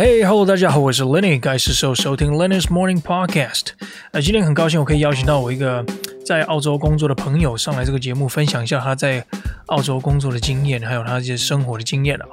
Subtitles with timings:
[0.00, 3.70] Hey, hello，大家好，我是 Lenny，该是时候收听 Lenny's Morning Podcast。
[4.12, 5.84] 呃，今天很高兴我可以邀请到我一个
[6.24, 9.26] 在澳洲工作的朋友上来这个节目，分享一下他在
[9.66, 12.26] 澳洲工作的经验，还有他一些生活的经验啊。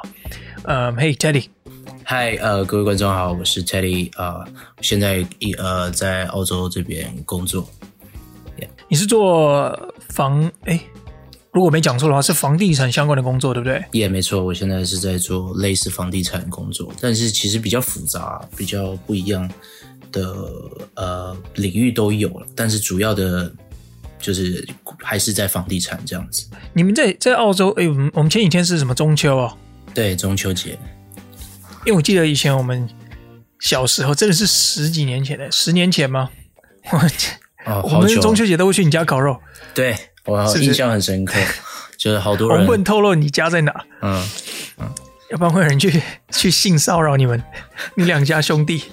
[0.66, 1.46] 呃，Hey，Teddy。
[2.04, 4.48] 嗨，呃，各位观众好，我是 Teddy 啊、呃，
[4.82, 7.68] 现在一呃在澳洲这边工作。
[8.60, 8.68] Yeah.
[8.88, 10.82] 你是做房诶？
[11.56, 13.82] 如果没讲错的话，是房地产相关的工作，对不对？
[13.94, 19.50] 也、yeah, 没错，我现在是在做类似房地产的工作，但是其实比较复杂，比较不一样
[20.12, 20.36] 的
[20.96, 23.50] 呃领域都有了，但是主要的
[24.20, 24.68] 就是
[25.02, 26.46] 还是在房地产这样子。
[26.74, 27.70] 你们在在澳洲？
[27.78, 29.58] 哎，我们我们前几天是什么中秋哦？
[29.94, 30.78] 对，中秋节。
[31.86, 32.86] 因为我记得以前我们
[33.62, 36.30] 小时候，真的是十几年前的，十年前吗？
[36.92, 39.40] 我、哦、我们中秋节都会去你家烤肉。
[39.74, 39.96] 对。
[40.26, 41.40] 我印象很深刻，
[41.98, 42.62] 就是好多人。
[42.62, 43.72] 我不能透露你家在哪，
[44.02, 44.24] 嗯
[44.80, 44.90] 嗯，
[45.32, 46.02] 要不然会有人去
[46.32, 47.42] 去性骚扰你们，
[47.96, 48.84] 你两家兄弟。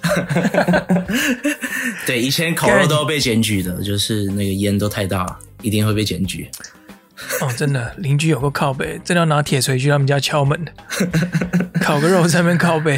[2.06, 6.48] 对，以前烤肉都要被检举的，就是那个烟都太大了，一定会被检举。
[7.40, 10.72] 哦，真的，邻居有个靠背，真的要拿铁锤去他们家敲门的，
[11.80, 12.96] 烤个肉在那边靠背。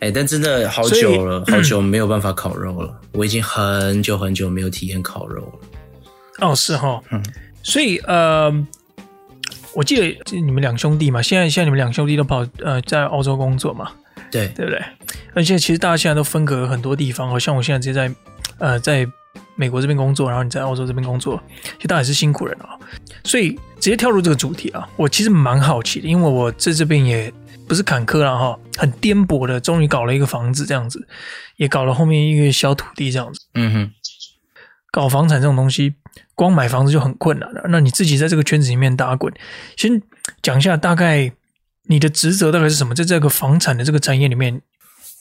[0.00, 6.48] 哎、欸，但真的好久了，好久没有办法烤肉了，我已经很久很久没有体验烤肉了。
[6.48, 7.22] 哦，是哈，嗯。
[7.64, 8.52] 所以呃，
[9.74, 13.90] 我记得你们两兄弟嘛，现在现在你们两兄弟都跑呃在澳洲工作嘛，
[14.30, 14.80] 对对不对？
[15.34, 18.14] 而且其实大家现在都分隔很多地方，好像我现在直接在
[18.58, 19.04] 呃在
[19.56, 22.78] 美国这边工作，然后你在澳洲这边工作，其实大家也是辛苦人啊。
[23.24, 27.32] 所以直接跳入这个主题啊，我其实蛮好奇的，因为我在这边也
[27.66, 31.08] 不是坎坷了哈，很颠簸的，终于搞了一个房子这样子，
[31.56, 33.90] 也搞了后面一个小土地这样子，嗯哼。
[34.92, 35.94] 搞房产这种东西，
[36.34, 37.62] 光买房子就很困难了。
[37.68, 39.32] 那你自己在这个圈子里面打滚，
[39.76, 40.02] 先
[40.42, 41.32] 讲一下大概
[41.84, 42.94] 你的职责大概是什么？
[42.94, 44.60] 在这个房产的这个产业里面，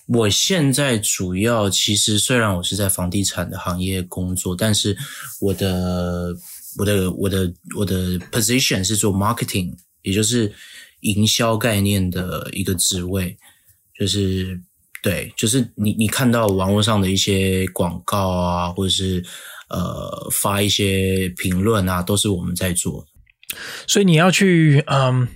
[0.08, 4.98] 我现在主要其实虽然我是在房地产的行业工作，但是
[5.40, 6.36] 我的
[6.78, 10.52] 我的我的我的 position 是做 marketing，也就是
[11.02, 13.38] 营销概念的一个职位，
[13.98, 14.60] 就是
[15.04, 19.24] 对，就是你你看到网络上的一些广告啊，或者是。
[19.70, 23.06] 呃，发一些评论啊，都是我们在做。
[23.88, 25.28] 所以你要去，嗯，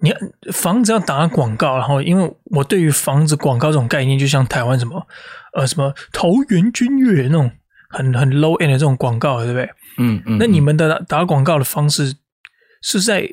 [0.00, 0.12] 你
[0.52, 5.06] 房子要打广告，然后因为我对于房子广告这种概念，就像台湾什么，
[5.54, 7.50] 呃，什么桃园君悦那种
[7.90, 9.68] 很很 low end 的这种广告，对不对？
[9.98, 10.38] 嗯嗯。
[10.38, 12.16] 那你们的打广告的方式
[12.82, 13.28] 是在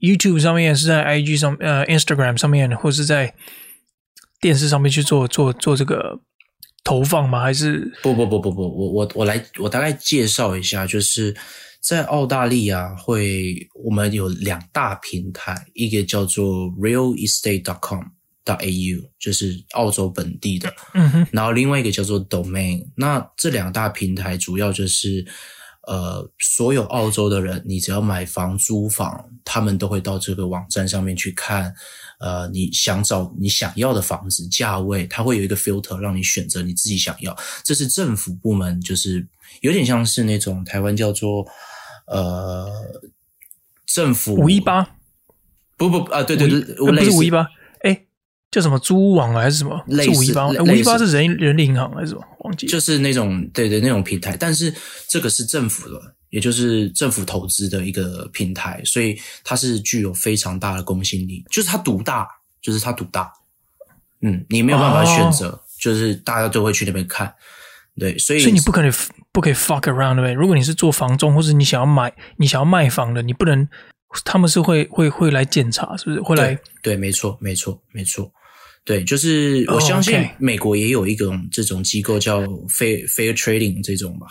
[0.00, 3.34] YouTube 上面，是在 IG 上，呃，Instagram 上面，或是在
[4.40, 6.20] 电视上面去做做做这个。
[6.86, 7.42] 投放吗？
[7.42, 7.92] 还是？
[8.00, 11.34] 不不不不不，我我我来，我大概介绍一下，就是
[11.80, 25.26] 在澳大利亚会，我们有两大平台，一个叫做 realestate.com.au，就是澳洲本地的，嗯哼，然后另外一个叫做 Domain，那这两大平台主要就是，
[25.86, 31.72] 呃，所有澳洲的人，你只要买房租房，他们都会到这个网站上面去看。
[32.18, 37.36] 呃，你想找你想要的房子价位，它会有一个 filter 让你选择你自己想要。
[37.62, 39.24] 这是政府部门，就是
[39.60, 41.46] 有点像是那种台湾叫做
[42.06, 42.68] 呃
[43.86, 44.88] 政府五一八，
[45.76, 47.48] 不不啊，对对对，不是五一八，哎，
[48.56, 49.78] 叫什么租屋网还是什么？
[49.86, 52.22] 类似五一八，五一八是人人力银行还是什么？
[52.40, 54.74] 忘记，就是那种对对那种平台，但是
[55.08, 56.00] 这个是政府的。
[56.30, 61.42] 也就是政府投资的一个平台，所以它是具有非常大的公信力。
[61.50, 62.28] 就是它独大，
[62.60, 63.32] 就是它独大。
[64.20, 65.60] 嗯，你没有办法选择，oh.
[65.80, 67.32] 就是大家都会去那边看。
[67.98, 68.92] 对，所以所以你不可能
[69.30, 70.32] 不可以 fuck around 对不对？
[70.32, 73.66] 如果你是做房仲，或者你想要买，你想要卖房的，你不能，
[74.24, 76.20] 他们是会会会来检查，是不是？
[76.20, 76.58] 会来？
[76.82, 78.30] 对，没错，没错，没错。
[78.86, 84.28] 对，就是我相信美国也有一种这种机构叫 fair fair trading 这种吧。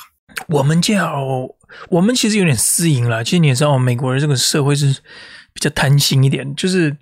[0.47, 1.21] 我们叫
[1.89, 3.21] 我们其实有点私营了。
[3.21, 4.94] 其实你也知道，美国人这个社会是
[5.53, 6.95] 比较贪心一点，就是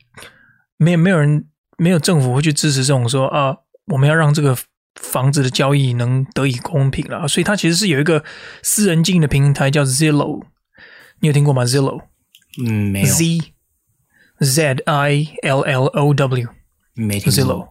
[0.78, 1.46] 没有没有人
[1.78, 3.56] 没有政府会去支持这种说啊，
[3.86, 4.58] 我们要让这个
[5.00, 7.28] 房子的交易能得以公平啦。
[7.28, 8.24] 所以它其实是有一个
[8.64, 10.44] 私人经营的平台叫 Zillow，
[11.20, 12.02] 你有听过吗？Zillow，
[12.64, 13.08] 嗯，没有。
[13.08, 13.54] Z
[14.40, 16.48] Z I L L O W，
[16.96, 17.56] 没听过。
[17.56, 17.68] Zillow，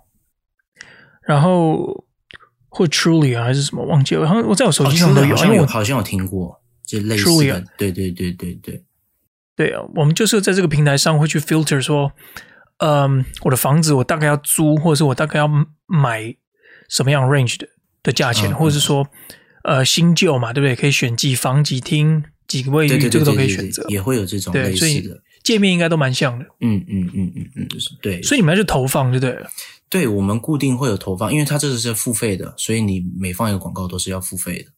[1.23, 2.05] 然后。
[2.75, 7.31] 或 Trulia 还是什么忘记了，好像我在我手机上都有，因为我好像有听过，这类似的。
[7.31, 8.83] Trulia，对对对对对，
[9.55, 12.11] 对啊，我们就是在这个平台上会去 filter 说，
[12.79, 15.47] 嗯，我的房子我大概要租，或者是我大概要
[15.87, 16.35] 买
[16.89, 17.69] 什么样 range 的
[18.03, 19.07] 的价钱，嗯、或者是说，
[19.65, 20.75] 呃，新旧嘛，对不对？
[20.75, 25.21] 可以选几房几厅几个卫浴，这个都可以选择，也会有这种类似的。
[25.43, 26.45] 界面应该都蛮像的。
[26.61, 27.69] 嗯嗯嗯嗯嗯，
[28.01, 28.23] 对。
[28.23, 29.51] 所以你们要去投放就对了。
[29.89, 34.71] 对，我们固定会有投放，因为它这个是付费的，所以你每放一个广告都是要付费的。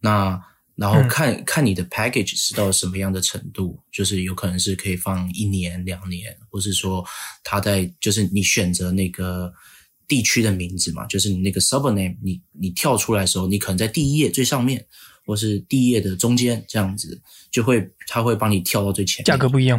[0.00, 0.40] 那
[0.74, 7.04] 然后看、嗯、看你的 package 是到什么样的程度，就是有可能是可以放一年、两年，或是说
[7.42, 9.52] 它在就是你选择那个
[10.06, 14.86] 地区的名字嘛，就是你那个 subname，你你跳出来的时候，你可能在第一页最上面，
[15.28, 17.20] 或是第一页的中间这样子，
[17.50, 19.24] 就会它会帮你跳到最前面。
[19.26, 19.78] 价格不一样？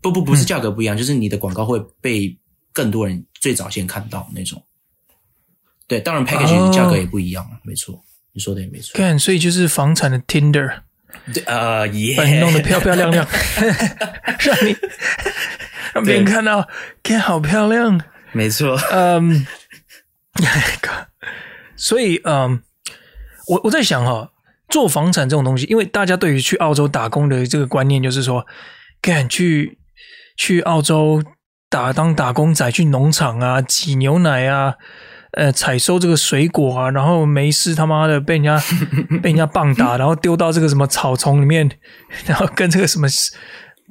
[0.00, 2.38] 不不不是价格不一样，嗯、就是你的广告会被
[2.72, 4.62] 更多人最早先看到那种。
[5.88, 8.00] 对，当然 package 价格也不一样，哦、没错。
[8.32, 10.82] 你说的也没错，看，所以就是房产的 Tinder，
[11.46, 13.26] 呃，也把你弄得漂漂亮亮，
[14.38, 14.76] 让你
[15.92, 16.68] 让别人看到，
[17.02, 19.44] 看好漂亮，没错，嗯，
[21.74, 22.62] 所以嗯，
[23.48, 24.30] 我我在想哈，
[24.68, 28.46] 做房产这种东西，因为大家对于去澳洲打工的这个观念就是说，
[29.00, 29.78] 敢去
[30.36, 31.22] 去澳洲
[31.68, 34.74] 打当打工仔，去农场啊挤牛奶啊。
[35.32, 38.58] 呃，采收这个水果啊，然后没事他妈的被人家
[39.22, 41.70] 被人家棒打，然后丢到这个什么草丛里面，
[42.24, 43.06] 然后跟这个什么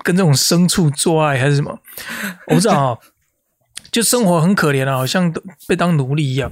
[0.04, 1.80] 跟这种牲畜做爱还是什么，
[2.48, 2.98] 我不知道啊，
[3.92, 6.52] 就生活很可怜啊，好像都被当奴隶一样。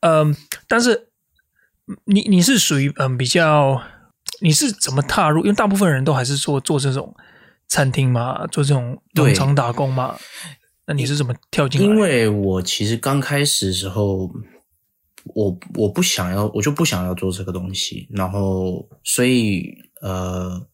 [0.00, 0.36] 嗯、呃，
[0.68, 1.08] 但是
[2.06, 3.82] 你你是属于嗯比较，
[4.40, 5.42] 你是怎么踏入？
[5.42, 7.14] 因为大部分人都还是做做这种
[7.68, 10.16] 餐厅嘛，做这种农场打工嘛。
[10.86, 11.86] 那你是怎么跳进来？
[11.86, 14.30] 因为我其实刚开始的时候，
[15.34, 18.06] 我我不想要，我就不想要做这个东西。
[18.10, 19.64] 然后，所以
[20.02, 20.66] 呃，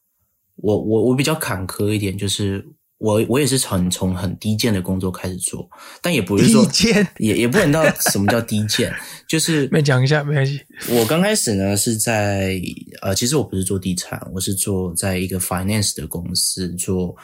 [0.56, 2.66] 我我我比较坎坷一点，就是
[3.00, 5.69] 我我也是从从很低贱的工作开始做，
[6.00, 7.82] 但也不是说低贱，也也不能到
[8.12, 8.94] 什么叫低贱，
[9.29, 10.61] 就是 没讲一下没关系。
[10.88, 12.61] 我刚开始呢是在
[13.02, 17.17] 呃，其实我不是做地产，我是做在一个 finance 的公司做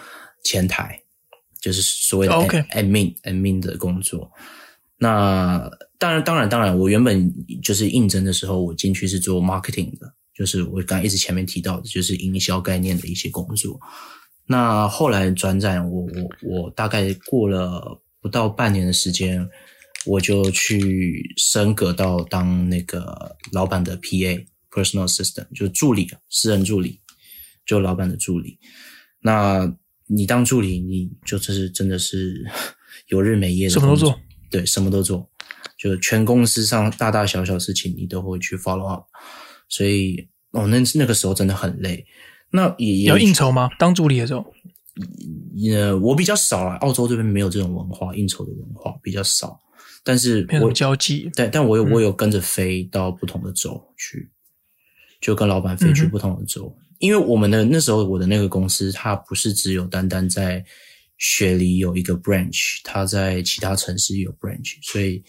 [0.43, 1.01] 前台。
[1.59, 4.31] 就是所谓的 admin admin 的工作。
[4.99, 5.69] 那
[5.99, 13.81] 当然，当然，当然，我原本就是应征的时候，我进去是做 marketing 的，就是我刚一直前面提到的，就是营销概念的一些工作。
[14.49, 19.49] 那后来转展，我我我大概过了不到半年的时间，
[20.05, 27.01] 我就去升格到当那个老板的 PA personal assistant，就是助理，私人助理，
[27.67, 28.59] 就老板的助理。
[29.21, 29.77] 那
[30.07, 32.45] 你当助理，你就这是真的是
[33.09, 35.29] 有日没夜的，什么都做，对，什么都做，
[35.77, 39.05] 就全公司上大大小小事情你都会去 follow up，
[39.69, 42.07] 所以哦，那那个时候真的很累。
[42.57, 43.69] 那也，也要应酬吗？
[43.79, 44.45] 当助理的时候，
[45.71, 49.61] 呃，我比较少啊，澳洲这边没有这种文化，应酬的文化比较少。
[50.03, 54.31] 但是我交际，但但我有我有跟着飞到不同的州去，嗯、
[55.21, 56.75] 就跟老板飞去不同的州。
[56.77, 60.65] 嗯因为我们的那时候，我的那个公司，它不是只有单单在
[61.19, 65.23] 雪梨有一个 branch，它在其他城市有 branch，所以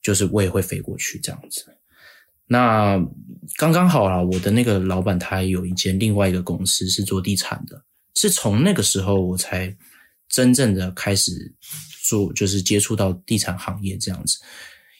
[0.00, 1.64] 就是我也会飞过去这样子。
[2.46, 2.98] 那
[3.56, 7.82] 刚刚好啦，我的那个老板他有一间另外一个公司是做地产的，
[8.14, 9.74] 是从那个时候我才
[10.28, 11.54] 真正的开始
[12.08, 14.38] 做，就是接触到地产行业这样子。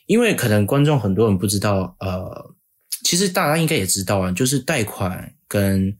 [0.06, 2.54] 因为可能观众很多人不知道，呃，
[3.04, 5.32] 其实大家应该也知道啊，就是贷款。
[5.52, 5.94] 跟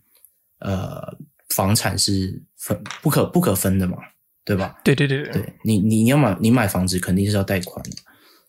[0.61, 1.15] 呃
[1.51, 3.99] 房产是分不可不可分的嘛，
[4.47, 4.81] 对吧？
[4.83, 7.97] 对对对对，你你你要买你买房子肯定是要贷款的，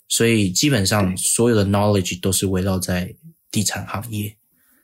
[0.08, 3.14] 所以基本上所有的 knowledge 都是围绕在
[3.52, 4.36] 地产行业，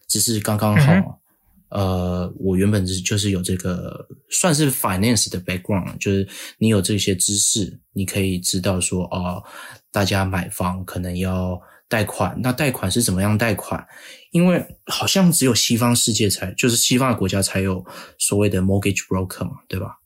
[0.08, 1.22] 只是刚刚好，
[1.70, 6.28] 嗯、呃，我原本是就是有这个算是 finance 的 background，就是
[6.58, 9.44] 你有这些知识，你可以知道说哦，
[9.92, 11.62] 大家买房可能要。
[11.92, 13.84] 贷款，那贷款是怎么样贷款？
[14.30, 17.84] 因为好像只有西方世界才，就是西方的国家才有
[18.20, 19.98] 所谓的 mortgage broker 嘛，对吧？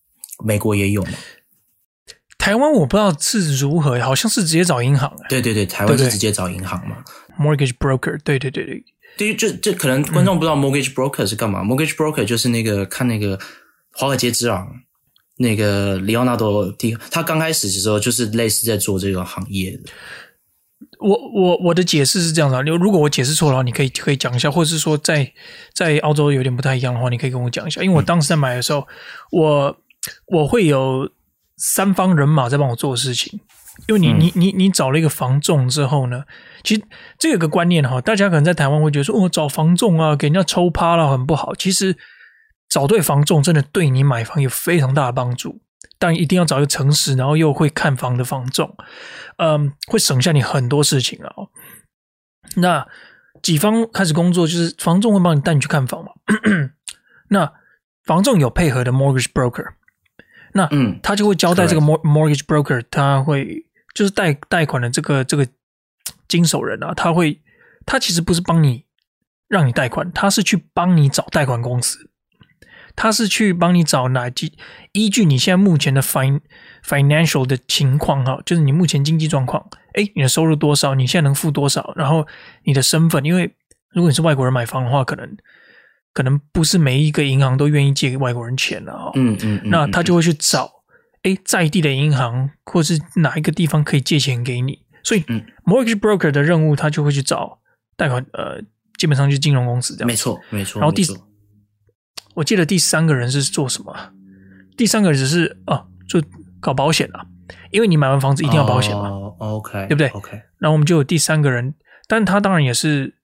[0.45, 1.11] 美国也有嘛。
[2.43, 5.09] 台湾我不知道是如何，好像是直接找银行。
[5.29, 6.97] 对对对，台湾是直接找银行嘛。
[7.39, 8.83] mortgage broker，对对对对。
[9.17, 11.61] 对于这这可能观众不知道 mortgage broker 是干嘛。
[11.61, 13.39] 嗯、mortgage broker 就是那个看那个
[13.93, 14.67] 华尔街之狼
[15.37, 19.83] 那个里奥纳多第，他刚开始的时候就是类似在做这个行业的。
[20.99, 25.31] 我我我的解释是这样的，如果我解释错的话，你可以可以讲一下，或者是说在
[25.73, 27.81] 在澳洲有点不太一样的话，你可以跟我讲一下。
[27.81, 28.85] 因为我当时在买的时候，
[29.31, 29.77] 我
[30.27, 31.09] 我会有
[31.65, 33.39] 三方人马在帮我做事情。
[33.87, 36.25] 因为你你你你找了一个房仲之后呢，
[36.63, 36.83] 其实
[37.17, 41.55] 这有个观念哈，大家可能在台湾会觉得说，哦，找房仲啊，给人家抽趴了很不好。
[41.55, 41.97] 其实
[42.69, 45.61] 找对房仲真的对你买房有非常大的帮助。
[45.99, 48.75] 但一定要找一个诚实，然后又会看房的房仲，
[49.37, 51.31] 嗯，会省下你很多事情啊。
[52.57, 52.85] 那
[53.41, 56.11] 几方开始工作，就是房仲会帮你带你去看房嘛。
[57.29, 57.53] 那
[58.05, 59.65] 房仲有配合的 mortgage broker，
[60.53, 65.47] 那嗯，他就会交代这个 mortgage broker，他会就是贷贷款的这个这个
[66.27, 67.41] 经手人啊，他会
[67.85, 68.85] 他其实不是帮你
[69.47, 72.09] 让你贷款，他是去帮你找贷款公司，
[72.95, 74.57] 他是去帮你找哪几
[74.91, 76.39] 依据你现在目前的 fin
[76.85, 82.27] financial 的情况哈，就是你目前经济状况，诶，你的收入多少，你现在能付多少，然后
[82.63, 83.55] 你的身份，因为
[83.91, 85.35] 如果你是外国人买房的话，可能。
[86.13, 90.71] 可能不是每一个银行都愿意借给外国人钱了哈，嗯嗯，那他就会去找，
[91.23, 95.21] 哎，在地的银行或是哪一个地方可以借钱给你，所以
[95.65, 97.59] ，mortgage broker 的任务他就会去找
[97.97, 98.61] 贷款，呃，
[98.97, 100.79] 基本上就是金融公司这样，没错没错。
[100.79, 101.03] 然后第，
[102.35, 104.11] 我记得第三个人是做什么？
[104.77, 106.21] 第三个人只是哦，就
[106.59, 107.25] 搞保险啊，
[107.71, 111.73] 因为你买完房子一定要保险嘛哦，OK，对不对？OK，然后我们就有第三个人，
[112.07, 113.15] 但他当然也是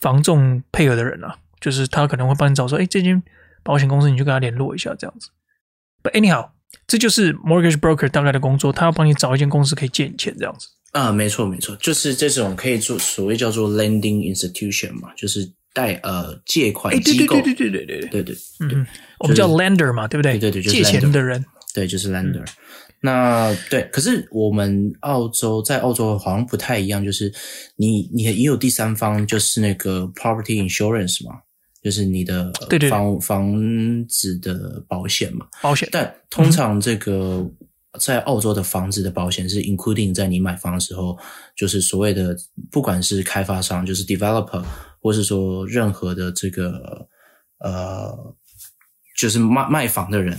[0.00, 1.38] 房仲配合的人啊。
[1.60, 3.22] 就是他可能会帮你找说，哎，这间
[3.62, 5.30] 保险公司，你去跟他联络一下这样子。
[6.02, 6.50] But anyhow，
[6.86, 10.68] 这就是 mortgage broker 大概的工作，他要帮你找一间公司可以借你钱这样子。
[10.92, 17.40] 啊，没错没错，就是这种可以做所谓叫做 lending institution 嘛，就是贷呃借款机构。
[17.42, 18.86] 对对对对对对对对嗯，
[19.18, 20.38] 我们叫 lender 嘛，对不对？
[20.38, 21.44] 对对对，借钱的人。
[21.74, 22.44] 对，就是 lender。
[23.00, 27.30] 那对，可是我们澳洲在澳洲好像不太一样，就是
[27.76, 31.40] 你你也有第三方，就是那个 property insurance 嘛。
[31.86, 35.88] 就是你的房对对对房子的保险嘛，保险。
[35.92, 37.48] 但通常这个
[38.00, 41.16] 在澳洲的房子的保险是 including 在你买房的时候，
[41.54, 42.36] 就是所谓的
[42.72, 44.64] 不管是开发商，就是 developer，
[45.00, 47.06] 或是说任何的这个
[47.60, 48.34] 呃，
[49.16, 50.36] 就是卖卖房的人。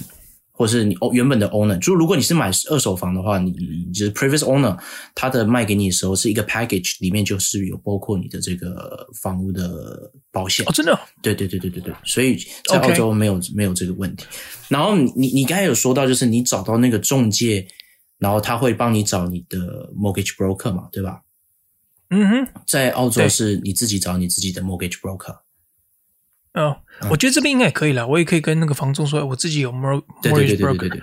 [0.58, 4.78] 或是你哦原本的 owner，就如果你是买二手房的话，你你就是 previous owner，
[5.16, 10.66] 他的卖给你的时候是一个 package，里面就是有包括你的这个房屋的保险。
[10.68, 11.00] 哦，真的？
[11.22, 12.36] 对对对对对对，所以
[12.66, 14.26] 在澳洲没有.没有这个问题。
[14.68, 17.68] 然后你你刚才有说到，就是你找到那个中介，
[18.18, 21.22] 然后他会帮你找你的 mortgage broker 嘛，对吧？
[22.10, 25.38] 嗯哼，在澳洲是你自己找你自己的 mortgage broker。
[26.62, 31.02] 哦，我觉得这边应该也可以了，我也可以跟那个房仲说，我自己有 mortgage broker，对对对对对对，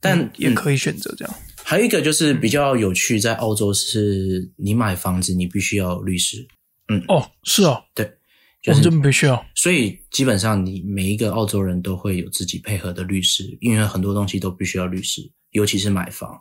[0.00, 1.34] 但也可以选择这样。
[1.62, 6.46] 还有一个就是比较有趣，在澳洲是你买房子你必须要律师。
[6.88, 8.10] 嗯，哦，是哦，对，
[8.66, 9.44] 我们这边必须要。
[9.54, 15.20] 所以基本上你每一个澳洲人都会有自己配合的律师，因为很多东西都必须要律师，
[15.50, 16.36] 尤其是买房。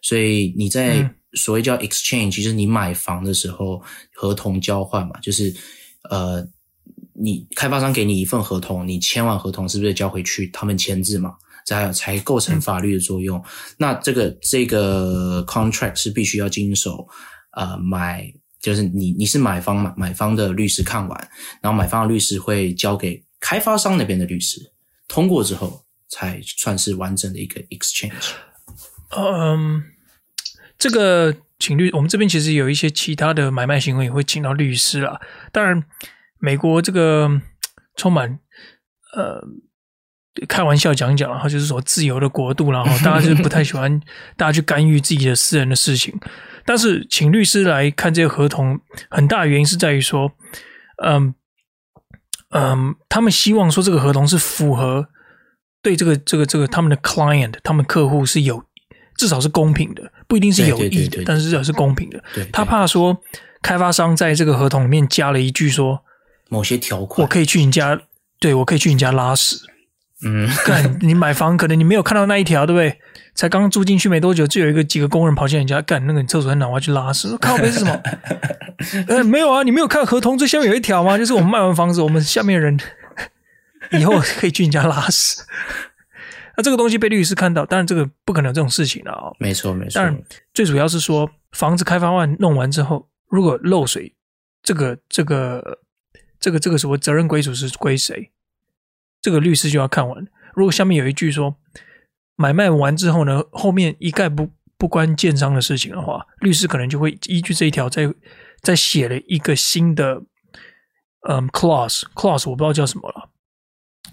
[0.00, 3.82] 所以你在所谓叫 exchange，就是你买房的时候
[4.14, 5.52] 合同交换嘛，就是
[6.08, 6.46] 呃。
[7.14, 10.48] 你开发商给你一份合同，你签完合同是不是交回去？
[10.48, 11.34] 他们签字嘛，
[11.66, 13.42] 才才构成法律的作用。
[13.76, 17.06] 那这个这个 contract 是必须要经手，
[17.52, 24.72] 呃，买就是你你是买方买买方的律师看完，然后买方的律师会交给开发商那边的律师
[25.06, 28.30] 通过之后，才算是完整的一个 exchange。
[29.10, 29.82] 嗯，
[30.78, 35.20] 这个请律，我们这边其实有一些其他的买卖行为也会请到律师啦，
[35.52, 35.84] 当然。
[36.42, 37.40] 美国这个
[37.96, 38.40] 充满
[39.14, 39.40] 呃
[40.48, 44.00] 开玩笑讲讲，然后就是说自由的国度，然后 大家就不太喜欢
[44.36, 46.18] 大家去干预自己的私人的事情。
[46.66, 50.32] 但是请律师来看这些合同，很大的原因是在于说，
[51.04, 51.32] 嗯
[52.50, 55.06] 嗯，他们希望说这个合同是符合
[55.80, 58.64] 对这个这个这个他们的 client，他们客户是有
[59.16, 62.20] 至少是公平的，不一定是有益的，但是至少是公平的。
[62.52, 63.22] 他怕说
[63.62, 66.02] 开发商在这个合同里面加了一句说。
[66.52, 67.98] 某些条款，我可以去你家，
[68.38, 69.56] 对，我可以去你家拉屎。
[70.22, 73.00] 嗯，干， 你买房可能你没有看到那一条，对不对？
[73.34, 76.68] 才刚住进去没多久，就有一个几个工人跑进你家，干，那个你厕所在哪？
[76.68, 77.34] 我要去拉屎。
[77.38, 77.98] 靠背是什么？
[79.08, 81.16] 呃，没有啊，你没有看合同最下面有一条吗？
[81.16, 82.78] 就是我们卖完房子，我们下面人
[83.98, 85.42] 以后可以去你家拉屎。
[86.58, 89.32] 那这个东西被律师看到，当然这个不可能有这种事情了啊。
[89.40, 89.92] 没错，没错。
[89.94, 94.14] 但最主要是说，房子开发完弄完之后，如果漏水，
[94.62, 95.78] 这个这个。
[96.42, 98.32] 这个这个什么责任归属是归谁？
[99.20, 100.26] 这个律师就要看完。
[100.54, 101.56] 如果下面有一句说
[102.34, 108.12] 买卖完之后呢，后面一概不不关建商的事情的话，律师可能就会依据这一条再
[108.60, 110.24] 再写了一个新的
[111.28, 113.30] 嗯 clause clause，我不知道叫什么了，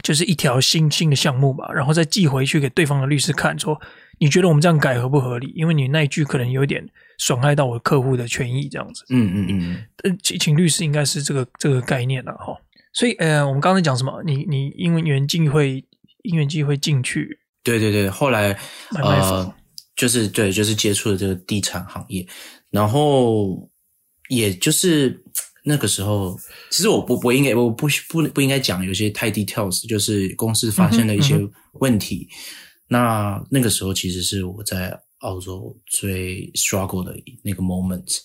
[0.03, 3.81] 就是一条新新的项目吧，然后再寄回去给对方的律师看，说
[4.19, 5.51] 你觉得我们这样改合不合理？
[5.55, 6.87] 因为你那一句可能有点。
[7.19, 9.05] 损害到我客户的权益，这样子。
[9.09, 9.85] 嗯嗯嗯。
[10.03, 12.57] 呃，请请律师应该是这个这个概念了哈。
[12.93, 14.23] 所以呃，我们刚才讲什么？
[14.25, 15.85] 你你因为缘进会
[16.23, 17.37] 因缘机会进去。
[17.63, 18.57] 对对对，后来
[18.95, 19.53] 呃，
[19.95, 22.25] 就是对，就是接触了这个地产行业，
[22.71, 23.69] 然后
[24.29, 25.23] 也就是
[25.65, 26.35] 那个时候，
[26.71, 31.37] 其实我不不应该我不不不应该讲有些太 details，就是公司发现了一些
[31.73, 32.27] 问题。
[32.31, 38.19] 嗯那那个时候其实是我在澳洲最 struggle 的那个 moment，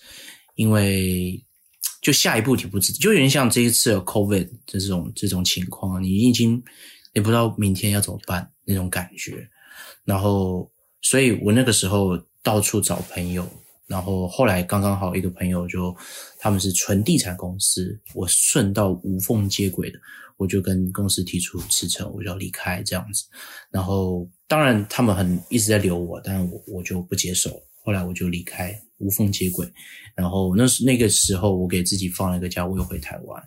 [0.55, 1.45] 因为
[2.03, 6.63] 就下一步你不知，就有点像这一次的 COVID 这种这种情况，你已经
[7.13, 9.49] 也不知道明天要怎么办那种感觉。
[10.05, 10.71] 然后，
[11.01, 13.49] 所以我那个时候到处找朋友，
[13.87, 15.97] 然后后来刚刚好一个朋友就
[16.39, 19.99] 他们是纯地产公司，我顺道无缝接轨的。
[20.37, 23.25] 我就跟公司提出辞呈，我就要离开这样子。
[23.71, 27.63] 然后当然他们很一直在留我，但是我我就不接受。
[27.83, 29.71] 后来我就离开，无缝接轨。
[30.15, 33.43] 然后那时那个时候，我给自己放了一个假，我又回台湾。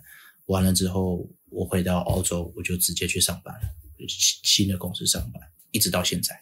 [0.46, 3.54] 完了之后，我回到澳洲，我就直接去上班，
[4.44, 6.40] 新的公司上班，一直到现在。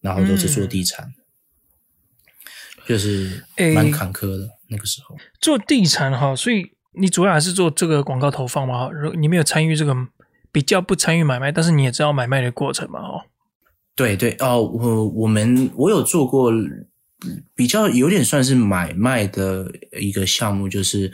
[0.00, 5.16] 然后都是做地产，嗯、就是蛮坎坷的、欸、那个时候。
[5.40, 6.72] 做地产哈，所以。
[6.92, 8.90] 你主要还是做这个广告投放嘛？
[8.90, 9.94] 如你没有参与这个，
[10.50, 12.98] 比较不参与买卖，但是你也知道买卖的过程嘛？
[12.98, 13.26] 哦，
[13.94, 16.52] 对对哦，我我们我有做过
[17.54, 19.70] 比较有点算是买卖的
[20.00, 21.12] 一个项目，就是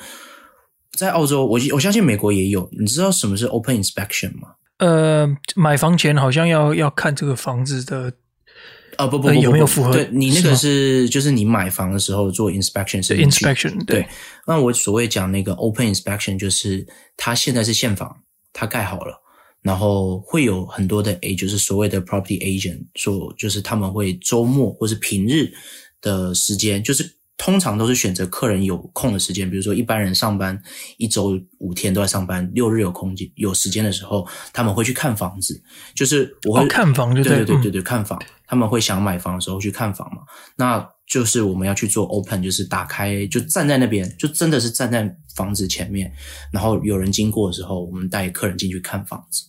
[0.92, 2.68] 在澳洲，我我相信美国也有。
[2.78, 4.50] 你知道什么是 open inspection 吗？
[4.78, 8.12] 呃，买房前好像要要看这个房子的。
[8.97, 9.92] 啊不不，有没有符合？
[9.92, 14.06] 对，你那个是，是就是你买房的时候做 inspection 是 inspection 对，对。
[14.47, 18.23] 那我所谓讲那个 open inspection 就是它现在是现房，
[18.54, 19.21] 它盖好了，
[19.66, 25.52] 然后会有很多的 A 就是所谓的 property agent 说就是他们会周末或是平日
[26.00, 27.14] 的时间就是。
[27.38, 30.58] 通常都是选择客人有空的时间，比如说一般人上班
[30.96, 35.62] 一周五天都在上班，六日有空间有时间的时候，他们会去看房子。
[35.94, 38.18] 就是我会、哦、看房就对，对对对对对，看房。
[38.46, 40.23] 他们会想买房的时候去看房嘛？
[40.56, 46.11] 那就是我们要去做 open，就是打开，就站在那边，就真的是站在房子前面，
[46.50, 49.44] 然后有人经过的时候，我们带客人进去看房子。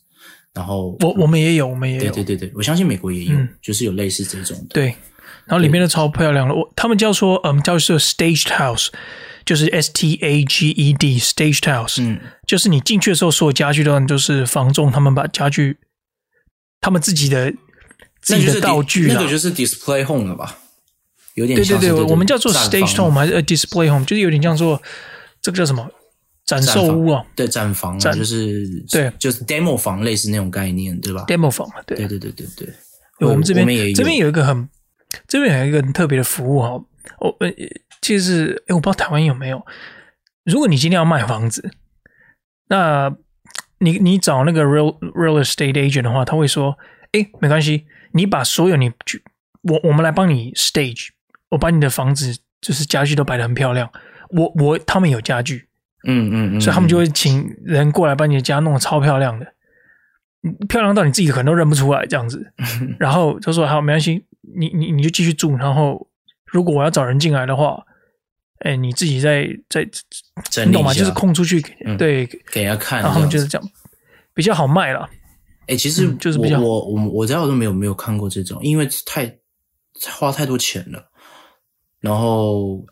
[0.57, 4.95] 然后我我们也有，我们也有，对对对对，我相信美国也有，嗯、就是有类似这种的，对。
[5.45, 8.89] 然后里面的超漂亮了，我他们叫说，嗯，叫做 staged house，
[9.45, 15.77] 就是 S T A G E D staged house，嗯，就是你进去的时候，所有家具都就是房仲他们把家具，
[16.81, 17.53] 他们自己的
[18.21, 20.57] 自己的道具，那个就是 display home 了吧？
[21.35, 24.81] 有点像对对对，我们叫做 staged home 还是 display home，就是有点像做
[25.41, 25.89] 这个叫什么
[26.47, 27.23] 展售屋啊？
[27.35, 32.67] 对，展房啊，就是对，就是 demo 房类似那种概念，对吧？demo 房，对对对对对
[33.19, 34.67] 对，我们这边这边有一个很。
[35.25, 36.69] 这边有一个很特别的服务哈，
[37.21, 37.49] 我呃，
[38.01, 39.65] 其实是诶我不知道台湾有没有。
[40.43, 41.71] 如果你今天要卖房子，
[42.67, 43.15] 那
[43.79, 46.77] 你你找那个 real real estate agent 的话，他会说，
[47.13, 48.91] 哎，没关系，你把所有你
[49.63, 51.07] 我我们来帮你 stage，
[51.51, 53.89] 我把你的房子就是家具都摆的很漂亮。
[54.31, 55.69] 我我他们有家具，
[56.05, 59.45] 嗯嗯嗯，所以他们就会请人过来把你的家弄得超漂亮的，
[60.69, 62.53] 漂亮到你自己可能都认不出来这样子。
[62.99, 64.25] 然后就说好，没关系。
[64.55, 66.07] 你你你就继续住，然后
[66.45, 67.83] 如果我要找人进来的话，
[68.59, 69.83] 哎，你自己再再
[70.65, 70.93] 你懂吗？
[70.93, 73.69] 就是空出去，嗯、对，给人家看，然后就是这样
[74.33, 75.09] 比较好卖了。
[75.67, 79.37] 哎，其实、嗯、就是比较我我我在澳洲没有没有看过这种，因为太
[80.17, 81.11] 花太多钱了，
[81.99, 82.85] 然后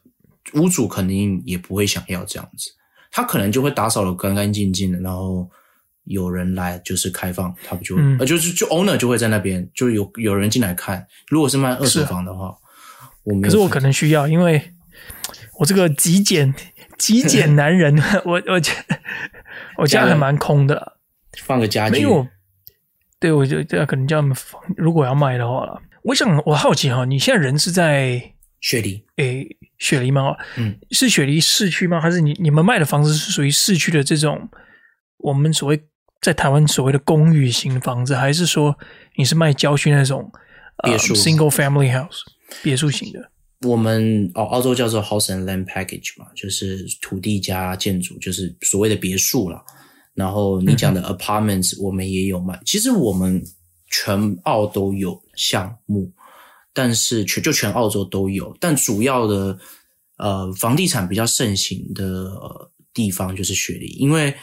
[0.56, 2.70] 屋主肯定也不会想要这样子，
[3.16, 5.50] 他可能就会打扫得干干净净的，然后。
[6.08, 11.04] 有人来就是开放，他不就呃、嗯、就是就 owner 就会在那边，就有有人进来看。
[11.30, 12.56] 如果是卖二手房的话，
[13.24, 13.42] 我没有。
[13.46, 14.62] 可是我可能需要，因为
[15.58, 16.54] 我这个极简
[17.00, 18.62] 极简男人， 我我
[19.78, 21.00] 我家还蛮空的，
[21.42, 21.94] 放个家具。
[21.94, 22.28] 没有，
[23.20, 24.62] 对，我就这可能叫他们放。
[24.78, 29.04] 如果要卖的话，我想我好奇哈，你现在人是在雪梨？
[29.16, 29.48] 诶，
[29.86, 30.36] 雪梨吗？
[30.58, 32.02] 嗯，是雪梨市区吗？
[32.02, 34.50] 还是你你们卖的房子是属于市区的这种？
[35.18, 35.80] 我们所谓。
[36.22, 38.76] 在台湾所谓的公寓型房子，还是说
[39.16, 40.32] 你是卖郊区那种
[40.84, 42.22] 别墅、uh, single family house
[42.64, 43.20] 别墅型的？
[43.62, 49.64] 我们哦，澳洲叫做 house and land package 嘛，就是土地加建筑，就是所谓的别墅啦。
[50.16, 52.56] 然后你讲的 apartments，我们也有卖。
[52.56, 53.40] 嗯、其实我们
[53.92, 56.12] 全澳都有项目，
[56.76, 59.58] 但是全就全澳洲都有，但主要的
[60.18, 62.30] 呃房地产比较盛行的
[62.94, 64.36] 地方就是雪梨，因为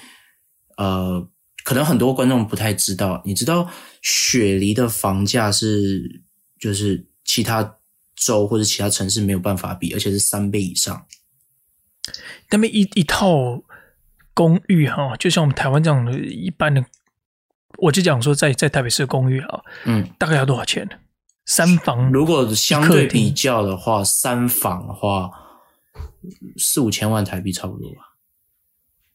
[0.76, 1.28] 呃。
[1.64, 3.70] 可能很多观众不太知道，你知道
[4.02, 6.24] 雪梨的房价是
[6.58, 7.76] 就是其他
[8.16, 11.06] 州或者其他城市没有办法比，而且是三倍以上。
[12.50, 13.62] 那么一一套
[14.34, 16.84] 公寓哈，就像我们台湾这样的一般的，
[17.78, 20.88] 我就讲说在在台北市的公寓啊，嗯，大概要多少钱？
[21.44, 25.30] 三房如果相对比较的话，三房的话
[26.56, 28.14] 四五千万台币差不多吧。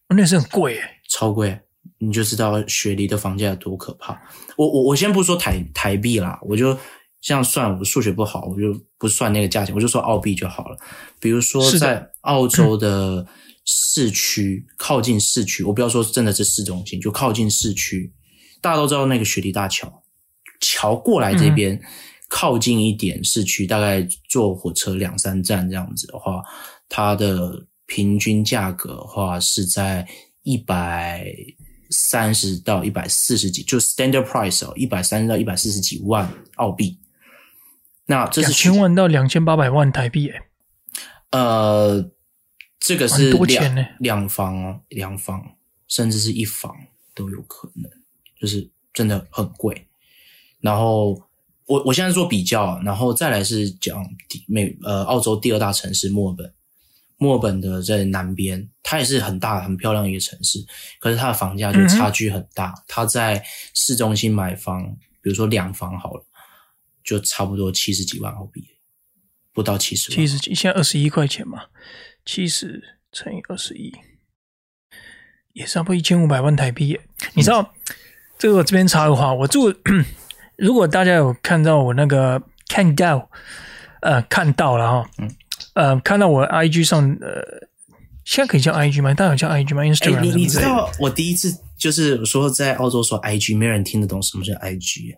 [0.09, 1.59] 那是很贵诶，超贵。
[1.99, 4.21] 你就知道雪梨的房价有多可怕。
[4.57, 6.77] 我我我先不说台台币啦，我就
[7.21, 10.77] 这样算，我数学不好，我就不算那个价钱，我就说澳币就好了。
[11.19, 13.25] 比如说在澳洲的
[13.63, 18.13] 市区， 靠近市区，我不要说真的是市中心，就靠近市区，
[18.61, 20.03] 大家都知道那个雪梨大桥，
[20.59, 21.73] 桥过来这边。
[21.73, 21.81] 嗯
[22.29, 26.43] 靠近一点市区，大概坐火车两三站这样子的话，
[26.89, 30.05] 它的平均价格的话是在
[30.43, 31.33] 一百
[31.89, 36.99] 三十到一百四十几，就 standard price 哦，一百三十到一百四十几万澳币。
[38.07, 40.41] 那这是两千万到两千八百万台币诶。
[41.31, 42.11] 呃，
[42.77, 43.85] 这个是多钱呢？
[43.99, 45.55] 两房哦，两房
[45.87, 46.75] 甚至是一房
[47.15, 47.89] 都有可能，
[48.37, 49.87] 就是真的很贵。
[50.59, 51.23] 然后。
[51.67, 54.03] 我我现在做比较，然后再来是讲
[54.47, 56.53] 美呃澳洲第二大城市墨尔本，
[57.17, 60.65] 墨尔本的在南边，它也是很大很漂亮的一个城市，
[60.99, 62.69] 可是它的房价就差距很大。
[62.69, 66.25] 嗯、它在市中心买房，比如说两房好了，
[67.03, 68.65] 就差不多七十几万澳币，
[69.51, 70.15] 不到七十万。
[70.15, 71.65] 七十几，现在二十一块钱嘛，
[72.23, 73.93] 七十乘以二十一，
[75.51, 76.97] 也差不多一千五百万台币。
[77.33, 77.95] 你知道、嗯、
[78.37, 79.73] 这个我这边插个话，我住。
[80.57, 83.29] 如果大家有看到我那个看到，
[84.01, 85.29] 呃，看到了哈，嗯，
[85.73, 87.67] 呃，看到我 IG 上，呃，
[88.25, 89.13] 现在可以叫 IG 吗？
[89.13, 90.21] 大家有叫 IG 吗？Instagram？
[90.21, 95.15] 你你知道我第一次就是说在澳洲说 IG，没有人听得懂什么叫 IG。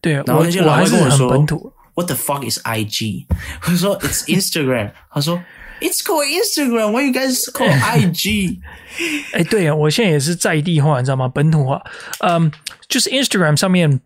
[0.00, 3.26] 对啊，然后那些老外跟我说我本土，What the fuck is IG？
[3.68, 4.92] 我说 It's Instagram。
[5.12, 5.42] 他说
[5.80, 6.92] It's called Instagram。
[6.92, 8.58] Why you guys call IG？
[9.32, 11.28] 哎，对啊，我现在也是在地化，你知道吗？
[11.28, 11.82] 本土化，
[12.20, 12.50] 嗯，
[12.88, 14.00] 就是 Instagram 上面。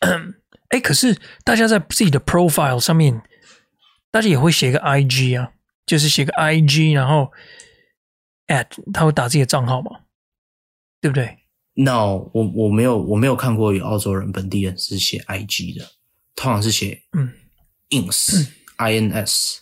[0.70, 3.22] 哎，可是大家在自己的 profile 上面，
[4.10, 5.50] 大家也会写个 IG 啊，
[5.86, 7.30] 就是写个 IG，然后
[8.48, 10.00] at 他会打自己的账号嘛，
[11.00, 11.38] 对不对
[11.74, 15.86] ？No，我我没有我没有看过有澳洲人本地人是写 IG 的，
[16.34, 17.32] 通常是写嗯。
[17.90, 19.58] ins，ins。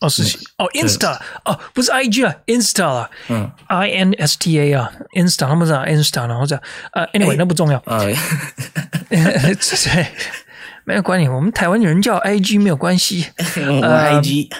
[0.00, 8.12] 哦，是哦，Insta 哦，不是 IG 啊，Insta 啊，嗯，I N S T A 啊，Insta 他们讲 Insta，然后这样，呃，Anyway，那不重要，呃，
[9.12, 10.06] 对，
[10.84, 14.50] 没有关系，我们台湾人叫 IG 没有关系， 我 IG，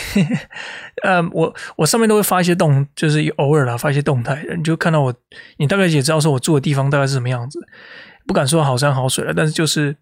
[1.02, 5.14] 呃，我我上面都会发一些动，就是偶尔啦，发一些动态，你就看到我，
[5.58, 7.58] 你大概也知道说我住的地方大概是什么样子，
[8.26, 9.96] 不敢说好山好水了，但是就是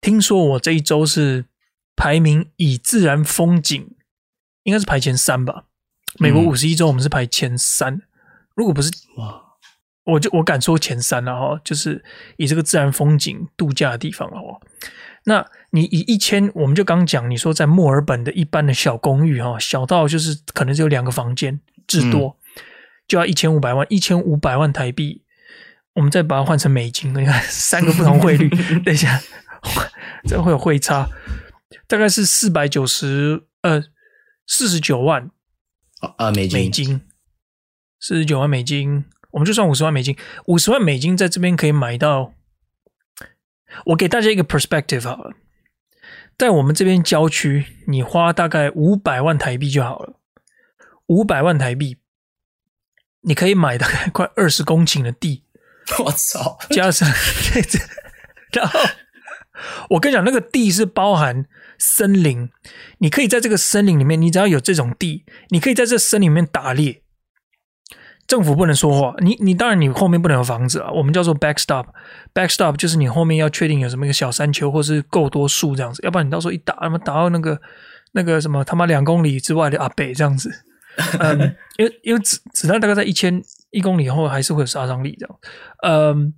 [0.00, 1.46] 听说我这一周是。
[1.98, 3.96] 排名以自然风景
[4.64, 5.64] 应该是排前三吧。
[6.18, 8.02] 美国五十一州我们是排前三，嗯、
[8.54, 9.42] 如果不是哇，
[10.06, 11.60] 我就我敢说前三了哈。
[11.62, 12.02] 就是
[12.38, 14.60] 以这个自然风景度假的地方哦。
[15.24, 22.62] 那你以一千，我们就刚讲，你说在墨尔本的一般的小公寓哈，小到就是可能只有两个房间至多，嗯、
[23.08, 25.24] 就要一千五百万，一千五百万台币。
[25.94, 28.48] 我们再把它换成美金，你看三个不同汇率，
[28.84, 29.18] 等一下
[30.28, 31.08] 这会有汇差。
[31.88, 33.82] 大概是四百九十呃
[34.46, 35.30] 四十九万
[36.18, 37.00] 啊美金，美金
[37.98, 42.32] 四十九万美金，我们就算五十万美金，五十万美金在这边可以买到。
[43.86, 45.34] 我给大家一个 perspective 好了，
[46.38, 50.14] 在我们这边郊区，你花大概五百万台币就好了，
[51.08, 51.98] 五百万台币，
[53.20, 55.44] 你可以买大概快二十公顷的地。
[56.02, 57.06] 我操，加上
[58.52, 58.80] 然后。
[59.90, 61.46] 我跟你讲，那个地是包含
[61.78, 62.50] 森林，
[62.98, 67.02] 你可以在这个森林里面，你只要有这种地，你可以在这森林里面打猎。
[68.26, 77.60] 政府不能说话，你你当然你后面不能有房子啊，我们叫做 backstop，backstop 就是你后面要确定有什么一个小山丘或是够多树这样子，要不然你到时候一打，他妈打到那个
[78.12, 80.50] 那个什么他妈两公里之外的阿北这样子，
[81.20, 85.38] 嗯，因为因为子子弹大概在一千一公里后还是会有杀伤力这样，
[85.82, 86.34] 嗯。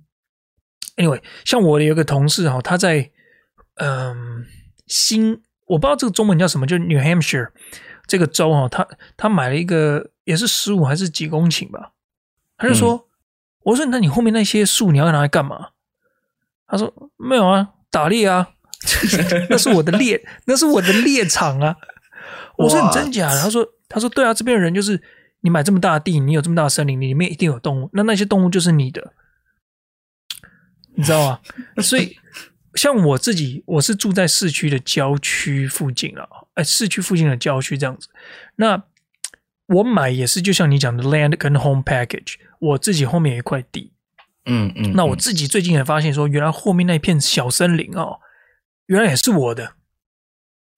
[0.95, 3.09] Anyway，像我的有个同事哈，他在
[3.75, 4.45] 嗯
[4.85, 7.47] 新，我不知道这个中文叫什么，就是 New Hampshire
[8.05, 11.93] 这个州哈，他他买了一个也是十五还是几公顷吧，
[12.55, 13.03] 他就说，嗯、
[13.63, 15.69] 我说那你后面那些树你要拿来干嘛？
[16.67, 18.51] 他说没有啊，打猎啊，
[19.49, 21.75] 那是我的猎， 那是我的猎场啊。
[22.57, 23.41] 我说你真假的？
[23.41, 25.01] 他说他说对啊，这边的人就是
[25.41, 29.13] 你买这么大的地，你有这么大的森林，里面一定有动物，那那些动物就是你的。
[30.93, 31.39] 你知道吗？
[31.81, 32.15] 所以
[32.75, 38.09] 像我自己，我是住在市区的郊区附近啊，哎，市区附近的郊区这样子。
[38.57, 38.83] 那
[39.69, 43.91] 我买也是，就像你讲的 land 跟 home package，我自己后面有一块地，
[44.45, 44.93] 嗯嗯。
[44.93, 48.19] 那我自己最近也发现说，原来后面那片小森林哦，
[48.87, 49.73] 原来也是我的，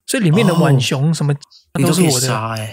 [0.06, 1.34] 所以里面的浣熊什么
[1.72, 2.68] 都是我的，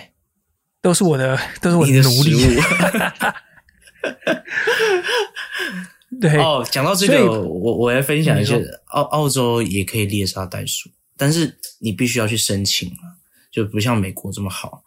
[0.82, 2.60] 都是我的，都是我的奴隶。
[6.19, 6.38] 对。
[6.38, 12.91] 哦，讲到这个，我我来分享一下，澳澳洲也可以猎杀袋鼠，但是你必须要去申请，
[13.51, 14.84] 就不像美国这么好，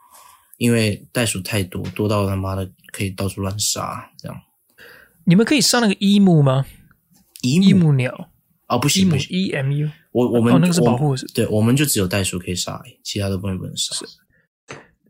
[0.63, 4.43] 因为袋鼠太多，多到他妈的可以到处乱杀这样。
[5.25, 6.65] 你们可以杀那个伊木吗
[7.43, 8.29] ？emu 鸟？
[8.69, 9.91] 哦，不行不行，E M U。
[10.13, 13.93] 我我们、哦、那个是保护，对，我们就只有袋鼠可以杀，其他的不能不能杀。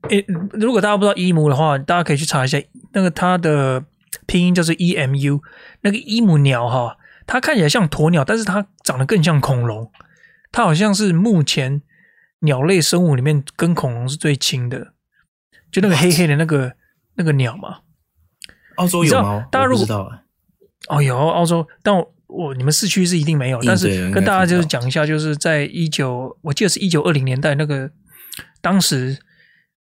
[0.09, 2.59] 诶，如果大家不知道 emu 的话，大家可以去查一下，
[2.95, 3.85] 那个它的
[4.25, 5.43] 拼音叫做 E M U。
[5.83, 9.93] 那个 emu 鸟哈，它看起来像鸵鸟，但是它长得更像恐龙。
[10.51, 11.83] 它好像是目前
[12.41, 14.95] 鸟类生物里面跟恐龙是最亲的，
[15.73, 16.73] 就那个黑黑的那个
[17.17, 17.81] 那个鸟嘛。
[18.77, 19.49] 澳洲有吗？
[19.51, 20.23] 大家如果知道啊。
[20.89, 22.15] 哦，有澳洲，但我。
[22.35, 27.91] 我你们市区是一定没有，但是跟大家就是讲一下，就是在一九，我记得是一九二零年代那个，
[28.63, 29.19] 当时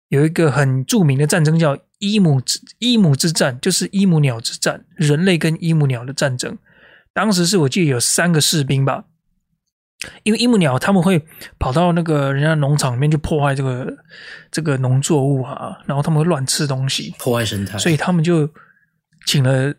[0.09, 6.55] 有一个很著名的战争叫伊姆之伊姆之战，就是伊姆鸟之战，人类跟伊姆鸟的战争。
[7.15, 9.05] 当时是我记得有三个士兵吧，
[10.23, 11.25] 因为伊木鸟他们会
[11.59, 13.93] 跑到那个人家农场里面去破坏这个
[14.51, 18.49] 这个农作物啊，然后他们会乱吃东西，破坏生态，所以他们就
[19.25, 19.73] 请了。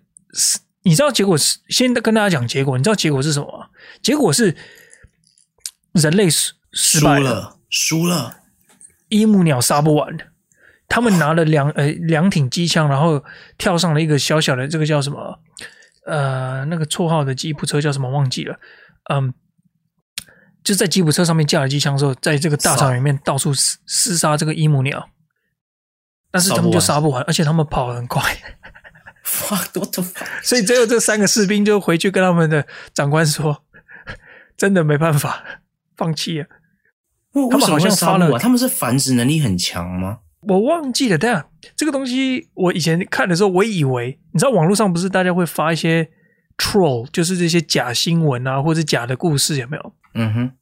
[0.82, 1.58] 你知道结果是？
[1.68, 2.78] 先跟大家讲结果。
[2.78, 3.66] 你知道结果是什么吗？
[4.02, 4.54] 结果是
[5.92, 8.36] 人类失失败了，输了。
[9.08, 10.16] 伊姆鸟杀不完，
[10.86, 13.24] 他们拿了两呃两挺机枪，然后
[13.58, 15.40] 跳上了一个小小的这个叫什么？
[16.06, 18.08] 呃，那个绰号的吉普车叫什么？
[18.08, 18.56] 忘记了。
[19.12, 19.34] 嗯，
[20.66, 25.10] 就在吉普车上面架了机枪之后，在这个大场里面到处厮厮杀这个伊姆鸟，
[26.32, 28.20] 但是他们就杀不完，而且他们跑得很快。
[29.48, 30.04] 哇，多多！
[30.42, 33.62] 所以最后这三个士兵就回去跟他们的长官说
[34.58, 35.44] ：“真的没办法，
[35.96, 36.46] 放弃了。”
[37.48, 40.18] 他们好像杀了，他们是繁殖能力很强吗？
[40.40, 41.16] 我忘记了。
[41.16, 46.10] 但这个东西我以前看的时候，我以为你知道网络上不是大家会发一些
[46.58, 49.92] troll，就是这些假新闻啊，或者假的故事，有没有？
[50.16, 50.52] 嗯哼。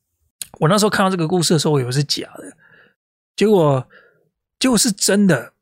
[0.60, 2.56] 我那时候看到这个故事的时候，我以为是假的，
[3.34, 3.88] 结果
[4.58, 5.54] 结果是真的，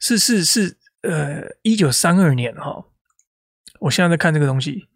[0.00, 0.76] 是是是。
[1.06, 2.82] 呃，一九三二年哈，
[3.78, 4.88] 我现在在看这个东西，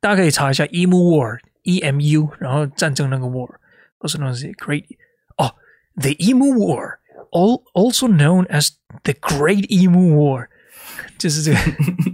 [0.00, 3.54] 大家可以查一下 Emu War，E M U，然后战争那个 War，
[4.00, 4.86] 都是那些 Great
[5.36, 5.54] 哦
[5.94, 8.70] ，The Emu War，all also known as
[9.04, 10.48] the Great Emu War，
[11.16, 11.58] 就是这个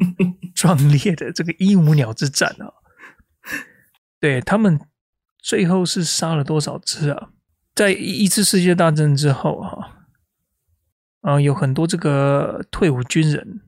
[0.54, 2.68] 壮烈的这个鹦鹉鸟之战啊。
[4.20, 4.78] 对，他们
[5.42, 7.30] 最后是杀了多少只啊？
[7.74, 9.98] 在一次世界大战之后哈。
[11.22, 13.60] 啊、呃，有很多这个退伍军人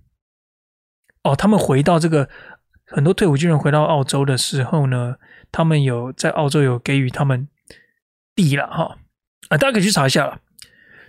[1.22, 2.28] 哦，他们回到这个
[2.84, 5.14] 很多退伍军人回到澳洲的时候呢，
[5.52, 7.48] 他们有在澳洲有给予他们
[8.34, 8.98] 地了哈
[9.50, 10.40] 啊，大家可以去查一下了。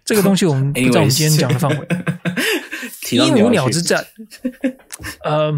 [0.04, 1.88] 这个东西我们不在我们今天讲的范围。
[3.12, 4.06] 鹦鹉鸟之战，
[5.24, 5.52] 呃，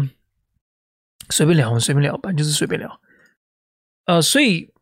[1.28, 3.00] 随便聊，随便聊，反正就是随便聊。
[4.06, 4.72] 呃，所以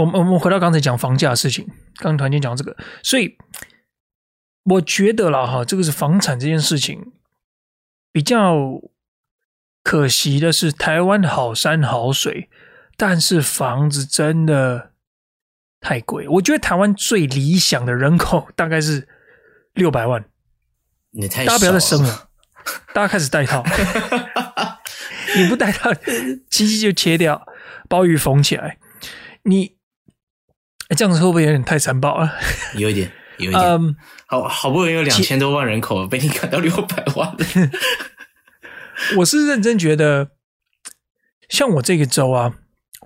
[0.00, 3.36] 我们我们回到刚才讲房价的事情，刚刚团建讲这个，所以。
[4.68, 7.12] 我觉得啦，哈，这个是房产这件事情
[8.10, 8.56] 比较
[9.84, 12.50] 可惜的是，台湾好山好水，
[12.96, 14.90] 但是房子真的
[15.78, 16.26] 太贵。
[16.26, 19.06] 我觉得台湾最理想的人口大概是
[19.74, 20.28] 六百万。
[21.12, 22.28] 你太大家不要再生了，
[22.92, 23.62] 大家开始戴套。
[25.38, 25.94] 你不戴套，
[26.50, 27.46] 机器就切掉，
[27.88, 28.80] 鲍鱼缝起来。
[29.44, 29.75] 你
[30.94, 32.32] 这样子会不会有点太残暴了？
[32.76, 33.10] 有一点。
[33.38, 33.94] 有一点，嗯，
[34.24, 37.36] 好好不容易有两千多万人口，被你砍到六百万。
[39.18, 40.30] 我是认真觉得，
[41.50, 42.54] 像我这个州啊，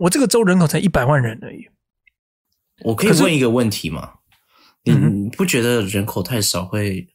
[0.02, 1.68] 我这个州人口才一百万人而已。
[2.84, 4.12] 我可以问一个问题吗？
[4.84, 7.08] 你不觉得人口太少会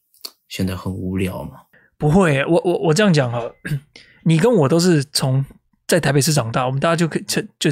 [0.49, 1.61] 显得很无聊吗？
[1.97, 3.41] 不会，我我我这样讲哈，
[4.25, 5.45] 你跟我都是从
[5.87, 7.71] 在台北市长大，我们大家就可以就就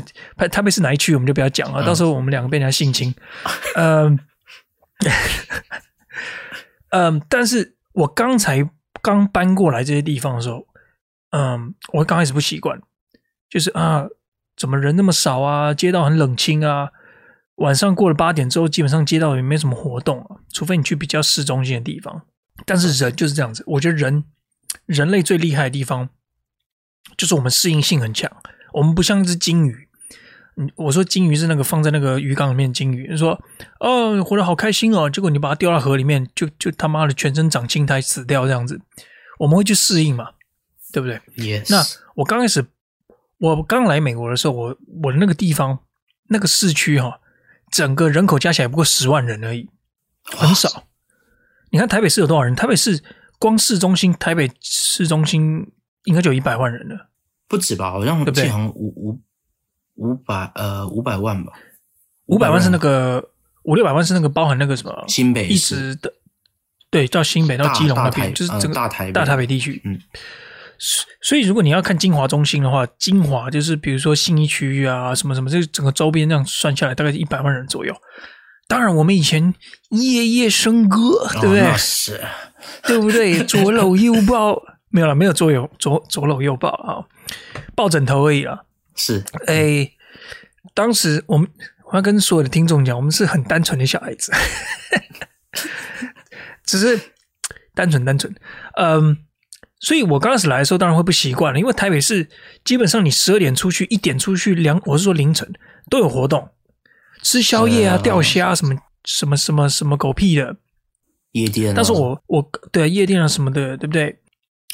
[0.50, 3.14] 台北市哪一区，我们就不要讲了，到时候我们两个被人家性侵，
[3.76, 4.20] 嗯。
[6.92, 8.70] 嗯，但是我刚才
[9.02, 10.66] 刚搬过来这些地方的时候，
[11.32, 12.80] 嗯，我刚开始不习惯，
[13.50, 14.06] 就是啊，
[14.56, 15.74] 怎么人那么少啊？
[15.74, 16.90] 街道很冷清啊。
[17.56, 22.22] 晚上过了八点之后，基本上街道也没什么活动啊，除非你去比较市中心的地方。
[22.66, 24.24] 但是人就是这样子，我觉得人
[24.86, 26.08] 人类最厉害的地方，
[27.18, 28.32] 就是我们适应性很强，
[28.74, 29.88] 我们不像一只金鱼。
[30.56, 33.08] 嗯，我说金鱼是那个放在那个鱼缸里面的鲸鱼。
[33.10, 33.40] 你说，
[33.80, 38.80] 哦，活得好开心哦，结果你把它丢到河里面，就就他妈的全身长青苔死掉这样子。
[39.40, 40.30] 我们会去适应嘛，
[40.92, 41.66] 对不对？Yes。
[41.72, 41.84] 那
[42.16, 42.64] 我刚开始，
[43.40, 45.80] 我刚来美国的时候，我我的那个地方
[46.28, 47.20] 那个市区哈，
[47.72, 49.68] 整个人口加起来不过十万人而已，
[50.24, 50.84] 很少。
[51.72, 52.54] 你看台北市有多少人？
[52.54, 53.04] 台北市
[53.40, 55.72] 光市中心台北市中心
[56.06, 57.10] 应该就一百万人了，
[57.48, 57.92] 不止吧？
[57.92, 59.22] 好像我记得好像五五
[59.96, 61.54] 五百呃五百万吧，
[62.26, 63.30] 五百万是那个
[63.64, 66.14] 五六百万是那个包含那个什么新北一直的，
[66.90, 70.00] 对，到新北到基隆那边，就是整个大台大台北地区，嗯。
[71.22, 77.96] 所以，如果你要看精华中心的话，精华就是比如说信义区域啊，什么什么，这整个周边这样算下来，大概是一百万人左右。
[78.68, 79.54] 当然，我们以前
[79.92, 81.62] 夜夜笙歌，对不对？
[81.62, 82.20] 哦、是，
[82.86, 83.42] 对不对？
[83.46, 84.62] 左搂右抱，
[84.94, 87.04] 没有了，没有左右左左搂右抱啊，
[87.76, 88.64] 抱枕头而已啊。
[88.96, 89.92] 是，哎，
[90.76, 91.50] 当时我们
[91.92, 94.32] 我要跟所有的听众讲，我们是很单纯的小孩子，
[96.64, 97.00] 只是
[97.74, 98.34] 单纯单纯，
[98.78, 99.18] 嗯。
[99.80, 102.30] 所以我刚开始来的时候，当然会不习惯了，因为台北市
[102.64, 105.52] 基本上你十二点出去，一点出去，两我是说凌晨
[105.90, 106.52] 都有活动，
[107.22, 110.56] 吃宵夜啊，钓虾什么什么什么什么狗屁的
[111.34, 111.74] 夜店。
[111.76, 114.18] 但是我我对啊夜店啊什么的，对不对？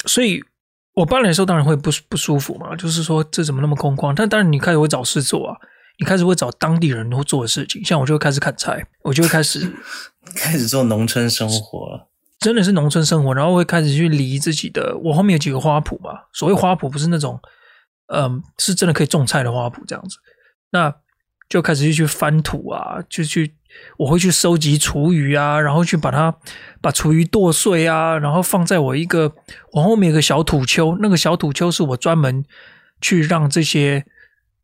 [0.06, 0.42] 所以
[0.94, 4.12] 我搬来的时候当然会不不舒服嘛，就是说这怎么那么空旷？
[4.14, 5.56] 但当然你开始会找事做啊，
[5.98, 9.72] 你开始会找当地人会做的事情，像我就会开始砍柴，我就会开始
[10.36, 12.08] 开始做农村生活。
[12.38, 14.96] 真的是农村生活，然后会开始去理自己的。
[15.04, 17.38] 我后面有几个花圃嘛，所谓花圃不是那种，
[18.06, 20.16] 嗯，是真的可以种菜的花圃这样子。
[20.70, 20.94] 那
[21.50, 23.54] 就开始去去翻土啊，就去
[23.98, 26.34] 我会去收集厨余啊，然后去把它
[26.80, 29.34] 把厨余剁碎啊，然后放在我一个
[29.72, 32.44] 我后面有个小土丘，那个小土丘是我专门
[33.00, 34.04] 去让这些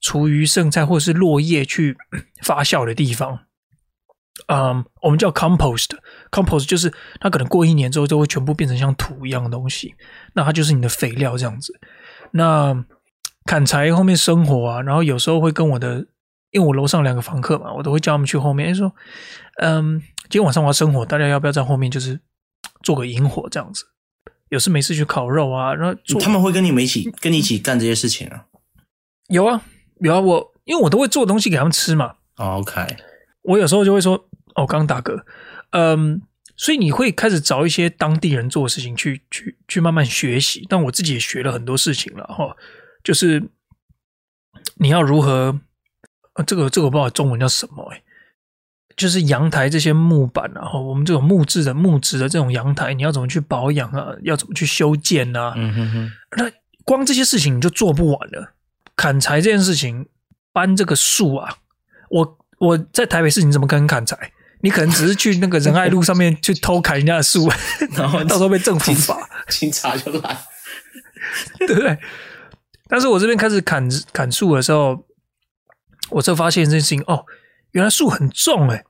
[0.01, 1.97] 厨余剩菜或者是落叶去
[2.43, 3.41] 发酵的地方。
[4.49, 9.95] 嗯我们叫 compost，compost 就是它可能过一年之后就会全部变成像土一样的东西，
[10.35, 11.73] 那它就是你的肥料这样子。
[12.33, 12.85] 那
[13.47, 16.07] 砍柴后面生火啊，然后有时候会跟我的，
[16.51, 18.95] 因为我楼上两个房客嘛，我都会叫他们去后面，说，
[19.63, 22.21] 嗯，今天晚上我要生火，大家要不要在后面就是
[22.83, 23.85] 做个引火这样子？
[24.49, 28.47] 有事没事去烤肉啊，然后他们会跟你们一起跟你一起干这些事情啊？
[29.29, 29.61] 有啊，
[30.01, 32.15] 有啊，我因为我都会做东西给他们吃嘛。
[32.37, 32.97] Oh, OK。
[33.43, 35.21] 我有时候就会说，哦，刚打嗝，
[35.71, 36.23] 嗯，
[36.57, 40.65] 所以你会开始找一些当地人做的事情去去去慢慢学习。
[40.69, 42.57] 但我自己也学了很多事情了哈，
[43.03, 43.43] 就是
[44.77, 45.59] 你要如何，
[46.37, 48.03] 呃，这个这个我不知道中文叫什么哎，
[48.97, 54.09] 就是阳台这些木板，然后我们这种木质的木质的这种阳台，你要怎么去保养啊？
[54.23, 55.53] 要怎么去修建啊？
[55.57, 56.51] 嗯哼哼，那
[56.85, 58.55] 光这些事情你就做不完了。
[58.95, 60.07] 砍柴这件事情，
[60.53, 61.57] 搬这个树啊，
[62.11, 62.39] 我。
[62.59, 64.17] 我在台北市，你怎么可能砍柴？
[64.63, 67.47] 你可能只是去那个仁爱路上面去偷砍人家的树，
[67.93, 70.39] 然后到时候被政府罚，警察就来，
[71.67, 71.99] 对不对？
[72.89, 75.05] 但是我这边开始砍砍树的时候，
[76.11, 77.25] 我就发现这件事情哦，
[77.73, 78.85] 原来树很重哎。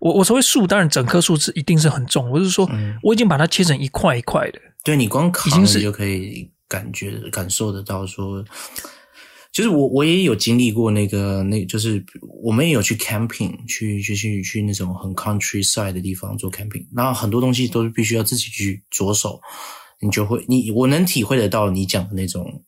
[0.00, 2.70] 我我所谓树，当然整棵树是一定是很重，我是说
[3.02, 4.60] 我已经把它切成一块一块的。
[4.84, 8.44] 对，你光扛你就可以感觉感受得到说。
[9.50, 12.04] 其实我，我也有经历过那个，那就是
[12.44, 19.40] 我们也有去 camping，去去去去那种很 countryside 的地方做 camping，然后很多东西都是必须要自己去着手，
[20.00, 22.62] 你就会，你我能体会得到你讲的那种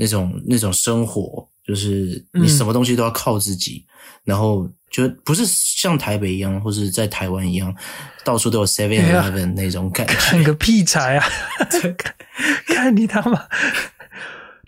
[0.00, 3.92] 那种那种生活，就是你什么东西都要靠自己，嗯、
[4.24, 7.74] 然后就不是像台北一样，或是在台湾一样，
[8.24, 11.28] 到处都有 Seven Eleven 那种感觉，看个屁财啊！
[12.66, 13.46] 看你他妈，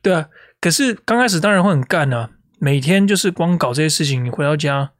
[0.02, 0.28] 对啊。
[0.60, 4.92] 可是刚开始当然会很干啊，每天就是光搞这些事情，你回到家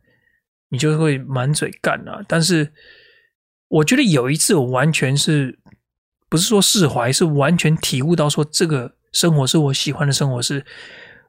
[0.71, 2.25] 你就会满嘴干啊。
[2.27, 2.73] 但是
[3.69, 5.59] 我觉得有一次我完全是
[6.31, 10.43] 不是说释怀，是完全体悟到说这个生活是我喜欢的生活。
[10.43, 10.65] 是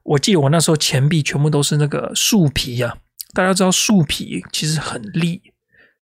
[0.03, 2.97] 我记得我那时候钱币全部都是那个树皮啊，
[3.33, 5.41] 大家知道树皮其实很利，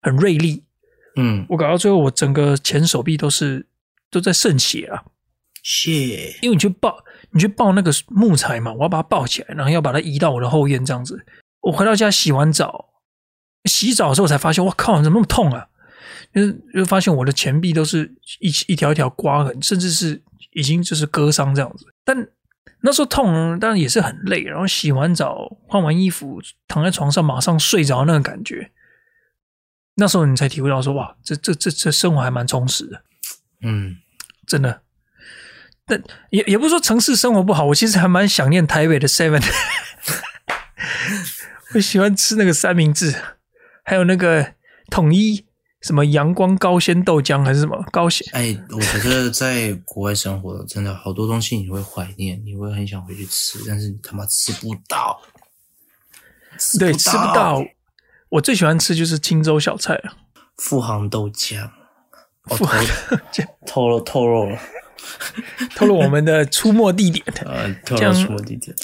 [0.01, 0.65] 很锐利。
[1.17, 3.67] 嗯，我搞到最后我整个前手臂都是
[4.11, 5.05] 都在渗血啊，
[5.63, 7.05] 血，因为你去抱。
[7.31, 11.27] 你去抱那个木材嘛，我要把它抱起来，然后要把它移到我的后院这样子。
[11.63, 12.91] 我回到家洗完澡，
[13.65, 15.67] 洗澡的时候才发现，我靠，怎么那么痛啊？
[16.33, 20.23] 就是就发现我的前臂都是一一条一条刮痕，甚至是
[20.55, 21.95] 已经就是割伤这样子。
[22.05, 22.27] 但
[22.81, 24.43] 那时候痛，当然也是很累。
[24.43, 28.73] 然后洗完澡，换完衣服，躺在床上，马上睡着那个感觉，
[29.95, 33.03] 那时候你才体会到说，哇，这这这这生活还蛮充实的。
[33.63, 33.97] 嗯，
[34.47, 34.83] 真的。
[35.87, 39.43] 但也也不是说城市生活不好，我其实还蛮想念台北的 Seven。
[41.75, 43.15] 我喜欢吃那个三明治，
[43.85, 44.55] 还有那个
[44.91, 45.47] 统一
[45.85, 48.27] 什么阳光高纤豆浆还是什么高纤。
[48.33, 55.21] 哎，我觉得在国外生活真的好多东西你会怀念，你会很想回去吃，但是你他妈吃不到。
[56.59, 56.91] 吃不到。
[56.91, 57.63] 对，吃不到。
[58.31, 60.17] 我最喜欢吃就是青州小菜了，
[60.57, 61.71] 富航豆浆。
[62.45, 62.59] 哦、
[63.67, 64.59] 透露透露了，
[65.75, 67.25] 透露 我们的出没地点。
[67.45, 68.75] 呃，透露出没地点，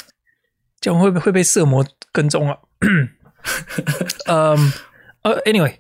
[0.81, 2.57] 这样会不会被色魔跟踪啊？
[4.29, 4.73] 嗯，
[5.23, 5.77] 呃，anyway，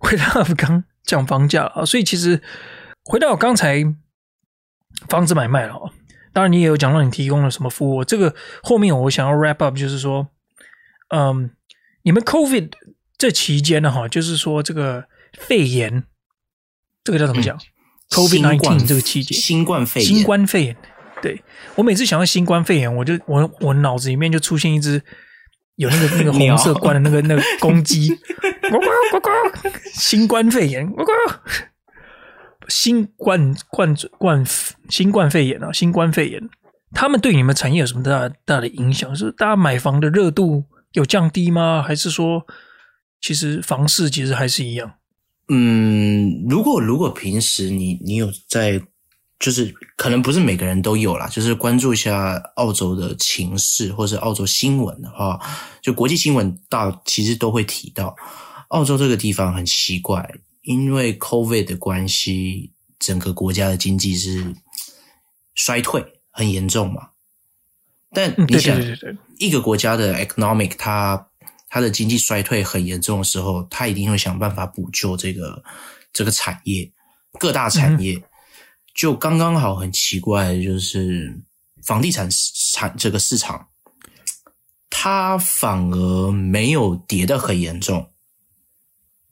[0.00, 2.42] 回到 刚讲房价啊，所以其实
[3.04, 3.84] 回到我刚才
[5.08, 5.92] 房子买卖了啊，
[6.32, 10.28] 当然你也有讲到你提供了什么服务，这个后面我想要 wrap up，就是说，
[11.14, 11.50] 嗯，
[12.02, 12.72] 你们 COVID
[13.18, 16.04] 这期间呢，哈，就是说这个肺炎，
[17.04, 17.60] 这个叫怎么讲、嗯、
[18.10, 20.76] ？COVID nineteen 这个期间，新冠肺炎，新冠肺炎，
[21.20, 21.44] 对，
[21.74, 25.02] 我每次想到新冠肺炎，我就我我脑子里面就出现一只。
[25.80, 29.30] 有那个那个红色冠的那个 那个公鸡，呱呱呱呱，
[29.94, 31.10] 新冠肺炎，呱呱，
[32.68, 34.44] 新冠冠冠
[34.90, 36.50] 新冠肺炎啊，新冠肺炎，
[36.92, 39.16] 他们对你们产业有什么大大的影响？
[39.16, 41.82] 是大家买房的热度有降低吗？
[41.82, 42.46] 还是说，
[43.18, 44.92] 其实房市其实还是一样？
[45.48, 48.82] 嗯，如果如果平时你你有在。
[49.40, 55.40] 就是可能不是每个人都有啦，就是关注一下澳洲的情势或者澳洲新闻的话，
[55.80, 58.14] 就国际新闻大其实都会提到
[58.68, 60.30] 澳洲这个地方很奇怪，
[60.60, 64.54] 因为 COVID 的关系，整个国家的经济是
[65.54, 67.08] 衰退很严重嘛。
[68.12, 68.78] 但你想，
[69.38, 71.28] 一个国家的 economic 它
[71.70, 75.64] 它的经济衰退很严重的时候，它一定会想办法补救这个
[76.12, 76.92] 这个产业，
[77.38, 78.16] 各大产业。
[78.16, 78.22] 嗯
[78.94, 81.40] 就刚刚好，很奇怪就是
[81.84, 82.28] 房地产
[82.72, 83.68] 产这个市场，
[84.90, 88.10] 它反而没有跌得很严重，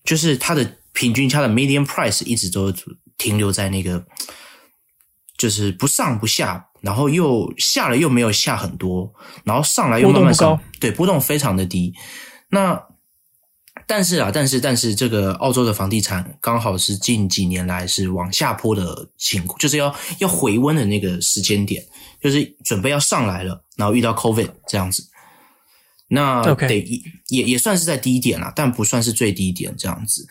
[0.05, 2.73] 就是它的平均它的 median price 一直都
[3.17, 4.07] 停留在那个，
[5.37, 9.13] 就是不上不下，然后又下了又没有下很多，
[9.45, 11.95] 然后上来又慢慢上，对，波动非常的低，
[12.51, 12.87] 那。
[13.89, 21.83] 但是啊，但是但是，这个澳洲的房地产刚好是近几年来是往下坡的情况，就是要要回温的那个时间点，
[22.21, 25.09] 就是准备要上来了，然后遇到 COVID 这样子，
[26.07, 26.87] 那得.
[27.29, 30.27] 也也算是在低点了，但不算是最低点这样子，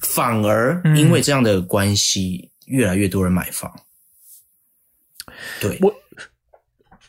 [0.00, 3.72] 反而因为这样的关系，嗯、越来越多人买房。
[5.60, 5.94] 对，我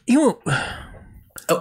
[0.05, 0.35] 因为。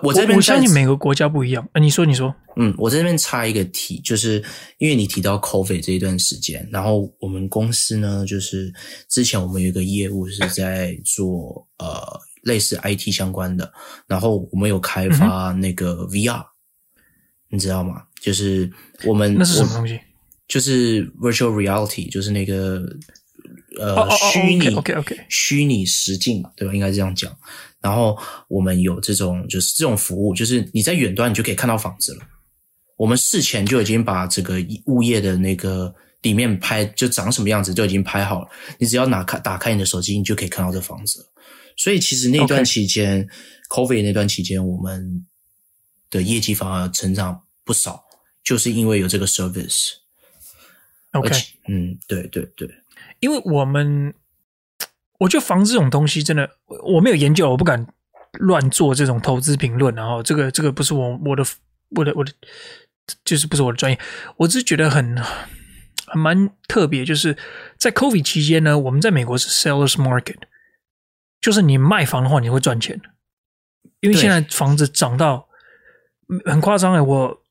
[0.02, 1.68] 我这边我相信每个国家不一样。
[1.72, 4.42] 呃，你说，你说，嗯，我这边插一个题，就是
[4.78, 8.72] 因为你提到 COVID 这一段时间，然后我们公司呢，就是
[9.08, 13.72] 之前我们有一个业务是在做呃类似 IT 相关的，
[14.06, 16.44] 然后我们有开发那个 VR，嗯，
[17.48, 18.02] 你知道吗？
[18.20, 18.70] 就是
[19.04, 19.98] 我们那是什么东西？
[20.46, 22.84] 就是 Virtual Reality，就是那个
[23.78, 26.74] 呃虚拟 OK OK 虚拟实境对吧？
[26.74, 27.34] 应该这样讲。
[27.80, 32.26] 然后我们有这种就是这种服务，就是你在远端你就可以看到房子了。
[32.96, 41.26] 我们事前就已经把这个物业的那个里面拍就长什么样子就已经拍好了，你只要拿开打开你的手机，你就可以看到这房子了。
[41.76, 43.26] 所以其实那段期间
[43.70, 45.26] Okay.，COVID 那段期间，我们
[46.10, 48.04] 的业绩反而成长不少，
[48.44, 49.92] 就是因为有这个 service。
[51.12, 51.30] OK，
[51.66, 52.68] 嗯，对对对，
[53.20, 54.14] 因为我们。
[55.20, 56.48] 我觉得房子这种东西真的，
[56.82, 57.86] 我没有研究，我不敢
[58.38, 59.94] 乱做这种投资评论。
[59.94, 61.44] 然后这个这个不是我我的
[61.90, 62.32] 我的我的，
[63.22, 63.98] 就是不是我的专业。
[64.38, 65.16] 我只是觉得很
[66.06, 67.36] 很蛮特别，就是
[67.76, 70.38] 在 COVID 期间呢，我们在美国是 sellers market，
[71.38, 72.98] 就是你卖房的话你会赚钱，
[74.00, 75.48] 因为现在房子涨到
[76.46, 77.42] 很夸张哎，我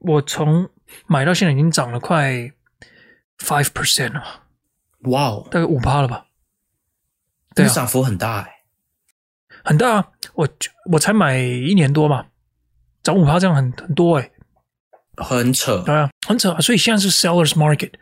[0.00, 0.68] 我从
[1.06, 2.52] 买到现在已经涨了快
[3.38, 4.42] five percent 了，
[5.04, 6.26] 哇哦，大概五趴了吧。
[7.54, 8.50] 对，涨幅很大哎、欸，
[9.62, 10.08] 很大啊！
[10.34, 10.48] 我
[10.90, 12.26] 我才买一年多嘛，
[13.02, 16.60] 涨五趴这样很很多哎、欸，很扯，对啊，很扯啊！
[16.60, 17.92] 所以现在是 sellers market，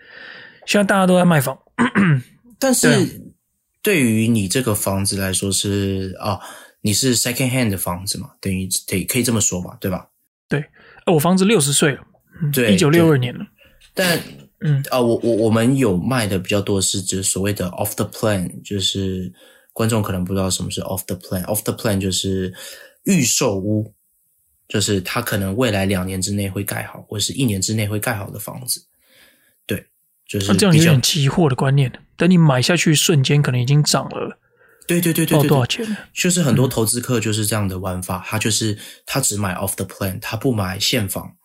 [0.66, 1.58] 现在大家都在卖房，
[2.58, 3.34] 但是
[3.82, 6.40] 对于你这个房子来说是啊，
[6.80, 10.08] 你是 second hand 的房子嘛，等于得可以这么说吧，对吧？
[10.48, 10.64] 对，
[11.06, 12.02] 我房子六十岁了，
[12.52, 13.44] 对，一九六二年了，
[13.92, 14.18] 但。
[14.64, 19.32] 嗯啊，我我我们有卖的比较多是指所谓的 off the plan，就是
[19.72, 22.54] 观众可能不知道什么是 off the plan，off the plan 就是
[23.04, 23.92] 预售屋，
[24.68, 28.84] 就是它可能未来两年之内会盖好，或是一年之内会盖好的房子。
[29.66, 29.86] 对，
[30.28, 34.38] 就是、啊、这样有点期货的观念，等你买下去瞬间可能已经涨了。
[34.86, 35.96] 对对对对对，多少钱？
[36.12, 41.36] 就是很多投资客就是这样的玩法，嗯、他就是他只买 off the plan，他不买现房，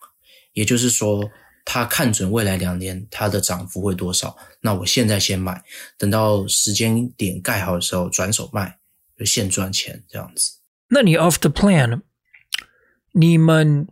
[0.53, 1.29] 也就是说。
[1.69, 5.61] 他看准未来两年它的涨幅会多少，那我现在先买，
[5.97, 8.77] 等到时间点盖好的时候转手卖，
[9.19, 10.53] 就现赚钱这样子。
[10.87, 11.99] 那你 off the plan，
[13.11, 13.85] 你们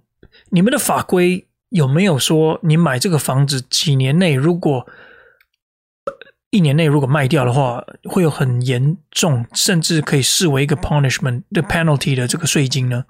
[0.52, 4.88] 你们的法规有没有说你买这个房子几年内如果
[6.52, 13.04] 一年内如果卖掉的话，会有很严重，甚至可以视为一个 punishment 的 penalty 的这个税金呢？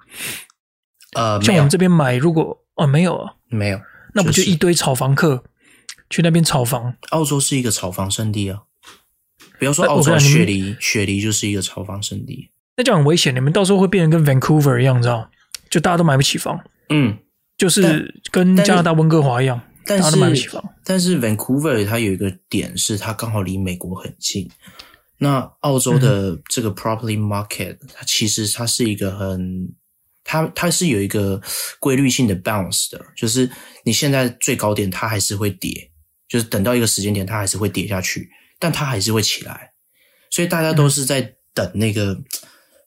[1.14, 3.80] 呃，像我们这边买，如果哦没有啊，没有，
[4.16, 5.44] 那不就一堆炒房客、
[6.08, 6.96] 去那边炒房？
[7.10, 8.62] 澳洲是一个炒房圣地啊！
[9.58, 12.50] 不要说澳洲雪梨，雪梨就是一个炒房圣地。
[12.78, 15.30] 那这样很危险，你们到时候会变成跟 Vancouver 一样，知道？
[15.68, 16.58] 就大家都买不起房。
[16.88, 17.18] 嗯，
[17.58, 20.64] 就是跟加拿大温哥华一样，大家都买不起房。
[20.82, 24.50] 但是 Vancouver 它有一个点是，它刚好离美国很近。
[25.18, 29.74] 那澳洲的这个 property market，它其实它是一个很。
[30.26, 31.40] 它它是有一个
[31.78, 33.48] 规律性的 bounce 的，就是
[33.84, 35.90] 你现在最高点它还是会跌，
[36.28, 39.70] 就是等到一个时间点它还是会跌下去，但它还是会起来，
[40.30, 42.24] 所以大家都是在等那个、嗯、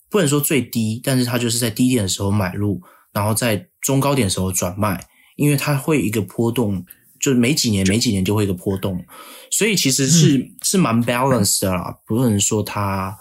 [0.10, 2.82] 不能说最低，但是它就是在低点的时候买入，
[3.14, 5.02] 然后在中高点的时候转卖，
[5.38, 6.86] 因为它会一个波动，
[7.20, 9.04] 就是每几年每几年就会一个波动，
[9.50, 13.18] 所以其实是、嗯、是蛮 balanced 的啦，不能说它。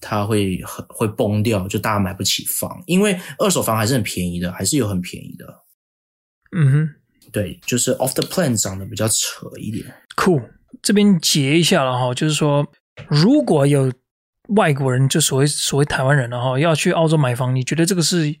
[0.00, 5.46] 它会很会崩掉，就大家买不起房，因为二手房还是很便宜的，还是有很便宜的。
[6.56, 6.88] 嗯哼，
[7.30, 9.84] 对，就是 off the plan 长得比较扯一点。
[10.16, 10.40] 酷，
[10.82, 12.66] 这边截一下了哈，就是说，
[13.08, 13.92] 如果有
[14.56, 18.34] 外国人，就所谓所谓台湾人了哈，要去澳洲买房，你觉得这个是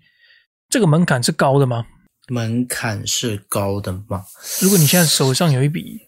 [0.68, 1.86] 这个门槛是高的吗？
[2.28, 4.24] 门槛是高的吗？
[4.60, 6.00] 如果你现在手上有一笔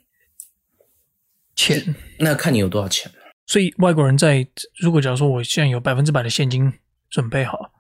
[1.55, 3.11] 钱，那看你有多少钱。
[3.53, 4.47] 所以外国人在
[4.79, 6.73] 如果假如说我现在有百分之百的现金
[7.11, 7.71] 准备好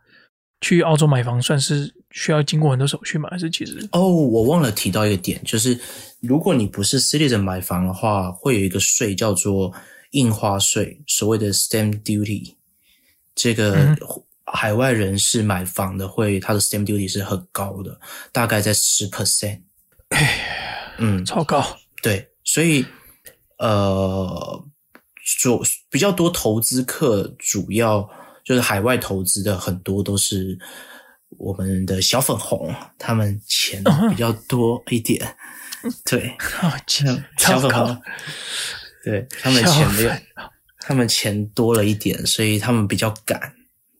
[0.60, 3.26] 去澳洲买房，算是需要经过很多手续吗？
[3.30, 3.88] 还是其实？
[3.92, 5.80] 哦，我忘了提到一个点，就是
[6.20, 9.72] 如果你不是 citizen 买房的话，会有一个税叫做
[10.10, 12.54] 印花税，所谓的 stamp duty。
[13.34, 13.96] 这个
[14.44, 17.98] 海外人士买房的会，他的 stamp duty 是很高的，
[18.30, 19.62] 大概在十 percent。
[20.98, 21.64] 嗯，超高。
[22.02, 22.84] 对，所以
[23.56, 24.62] 呃。
[25.41, 28.09] 就比较多投资客，主要
[28.45, 30.59] 就是海外投资的很多都是
[31.39, 35.37] 我们的小粉红，他们钱比较多一点，
[36.05, 36.37] 对，
[36.87, 38.01] 钱小粉红，
[39.05, 40.11] 对，他们钱没有，
[40.80, 43.55] 他们钱多了一点，所以他们比较敢，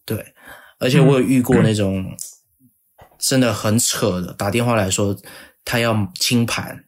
[0.05, 0.35] 对，
[0.79, 2.17] 而且我有遇过那种
[3.19, 5.17] 真的很扯的，打电话来说
[5.65, 6.85] 他要清盘。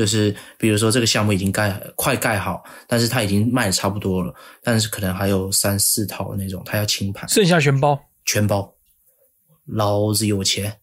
[0.00, 8.72] 就是比如说这个项目已经盖快盖好，但是他已经卖的差不多了，但是可能还有三四套那种，他要清盘，剩下全包，全包，
[9.66, 10.78] 老子有钱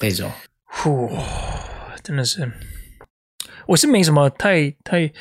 [0.00, 0.30] 那种。
[0.64, 1.10] 呼，
[2.02, 2.50] 真的是，
[3.66, 5.12] 我是没什么太太，因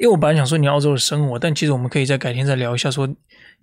[0.00, 3.08] 为我本来想说你澳洲的生活，但其实我们可以再改天再聊一下，说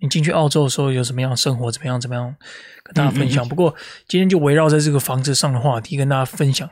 [0.00, 2.34] 你进去澳洲的时候有什么样的生活，怎么样怎么样
[2.82, 3.44] 跟大家分享。
[3.44, 3.48] 嗯嗯嗯。
[3.48, 3.76] 不过
[4.08, 6.68] 今天就围绕在这个房子上的话题跟大家分享。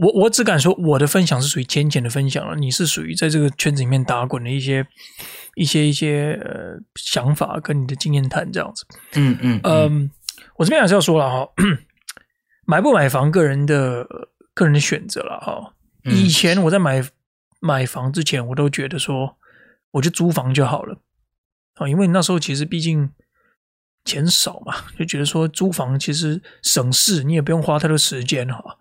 [0.00, 2.56] 我我只敢说，我的分享是属于浅浅的分享了。
[2.56, 4.86] 你是属于在这个圈子里面打滚的一些、
[5.56, 8.86] 一些、一些呃想法跟你的经验谈这样子。
[9.14, 10.10] 嗯嗯嗯、呃。
[10.56, 11.48] 我这边还是要说了哈，
[12.64, 14.06] 买不买房个人的
[14.54, 15.74] 个人的选择了哈。
[16.04, 17.04] 以前我在买
[17.60, 19.36] 买房之前，我都觉得说，
[19.92, 21.00] 我就租房就好了
[21.74, 23.10] 啊，因为那时候其实毕竟
[24.04, 28.78] 钱少嘛，就觉得说租房其实省事，你也不用花太多时间哈。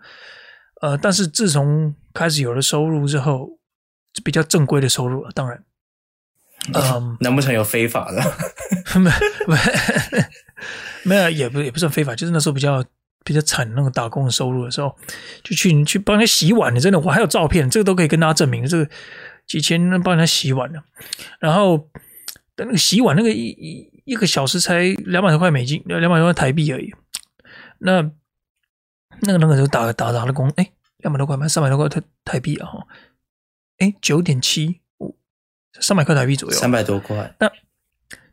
[0.82, 3.49] 呃，但是自从开始有了收入之后，
[4.23, 5.63] 比较正规的收入了，当然，
[6.73, 8.21] 嗯，难不成有非法的？
[8.99, 9.09] 没
[9.47, 9.55] 没
[11.03, 12.86] 没有，也不也不算非法，就是那时候比较
[13.23, 14.95] 比较惨那个打工的收入的时候，
[15.43, 18.88] 就去去帮人家洗碗的，真的，我还有照片，这个都可以跟大家证明，这个
[19.47, 20.84] 几千帮人家洗碗的，
[21.39, 21.89] 然后
[22.57, 26.93] 那个洗碗那个一一一个小时才两百多块美金，两百多块台币而已，
[27.80, 28.11] 那。
[29.22, 32.88] 那个那个时候打打打的工，哎，两百多块，卖三百多块台台币啊，哈，
[33.78, 35.18] 哎，九点七五，
[35.80, 37.36] 三百块台币左右，三百多块。
[37.39, 37.51] 那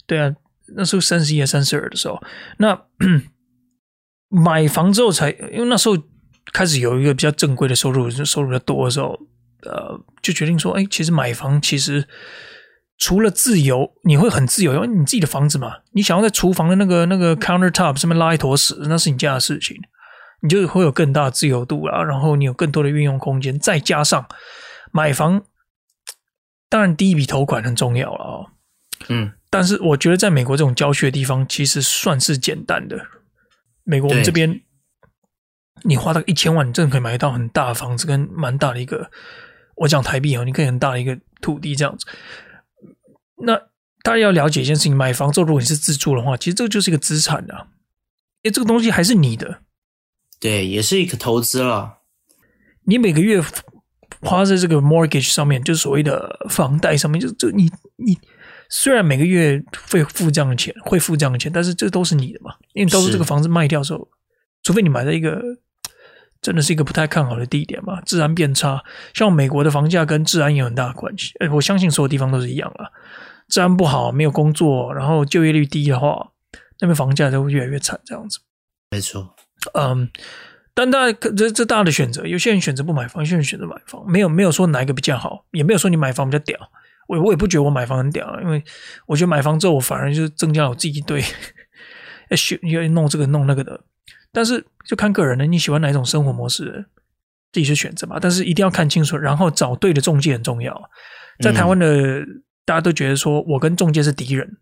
[0.06, 0.34] 对啊，
[0.76, 2.22] 那时候三十一、三十二的时候，
[2.58, 2.82] 那
[4.28, 5.96] 买房之后才，因为那时候
[6.52, 9.18] 开始有一个比较正规的收入，就收入比较多的时候，
[9.62, 12.06] 呃，就决定说，哎，其实买房其实
[12.98, 19.80] 除了自由，你会很自由，因为你自己的房子嘛，你想要在厨房的那个那个 countertop 上面拉一坨屎，那是你家的事情。
[20.44, 24.28] 你就会有更大的自由度啦，然后你有更多的运用空间，再加上
[24.92, 25.42] 买房，
[26.68, 28.50] 当然第一笔投款很重要了啊、哦。
[29.08, 33.06] 嗯，但是我觉得在美国这种郊区的地方，其实算是简单的。
[33.84, 34.60] 美国我们这边，
[35.84, 39.10] 你花到一千万，你真的可以买到很大的房子跟蛮大的一个，
[39.76, 42.06] 我讲台币哦，你可以很大的一个土地这样子。
[43.38, 43.56] 那
[44.02, 47.68] 大家要了解一件事情，买房之后如果你是自住的话，其实这个就是一个资产啊，
[48.42, 49.62] 因为这个东西还是你的。
[50.44, 52.00] 对，也是一个投资了。
[52.82, 53.42] 你每个月
[54.20, 58.14] 花在这个 mortgage 上面，就是所谓的房贷上面，就就你你
[58.68, 59.58] 虽然每个月
[59.90, 64.06] 会付这样的钱，会付这样的钱，但是这都是你的嘛，因为到时候这个房子卖掉的时候，
[64.62, 65.40] 除非你买在一个
[66.42, 68.84] 真的是一个不太看好的地点嘛，治安变差，
[69.14, 71.32] 像美国的房价跟治安有很大的关系。
[71.38, 72.92] 哎，我相信所有地方都是一样了，
[73.48, 76.32] 治安不好，没有工作，然后就业率低的话，
[76.80, 78.40] 那边房价就会越来越惨，这样子。
[78.90, 79.33] 没错，
[79.72, 80.10] 嗯。
[80.76, 86.58] 但大家这这大的选择，有些人选择不买房，有些人选择买房，没有没有说哪一个比较好，也没有说你买房比较屌。
[87.06, 88.60] 我我也不觉得我买房很屌，因为
[89.06, 91.22] 我觉得买房之后，我反而就是增加了我自己对
[92.28, 93.80] 要选要弄这个弄那个的。
[94.32, 96.86] 但是就看个人了，你喜欢哪一种生活模式，
[97.52, 98.18] 自己去选择嘛。
[98.20, 100.90] 但是一定要看清楚，然后找对的中介很重要。
[101.38, 104.56] 在台湾的、嗯、大家都觉得说我跟中介是敌人，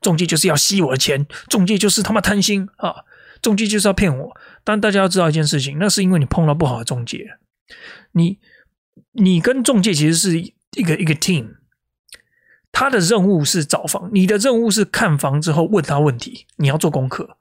[0.00, 2.94] 中介就是要吸我的钱，中介就是他妈贪心啊。
[3.40, 7.38] 中介就是要骗我，但大家要知道一件事情，那是因为你碰到不好的中介。
[8.12, 8.38] 你
[9.12, 11.56] 你跟中介其实是一个一个 team，
[12.72, 17.36] 他的任务是找房，你的任务是看房之后问他问题，你要做功课，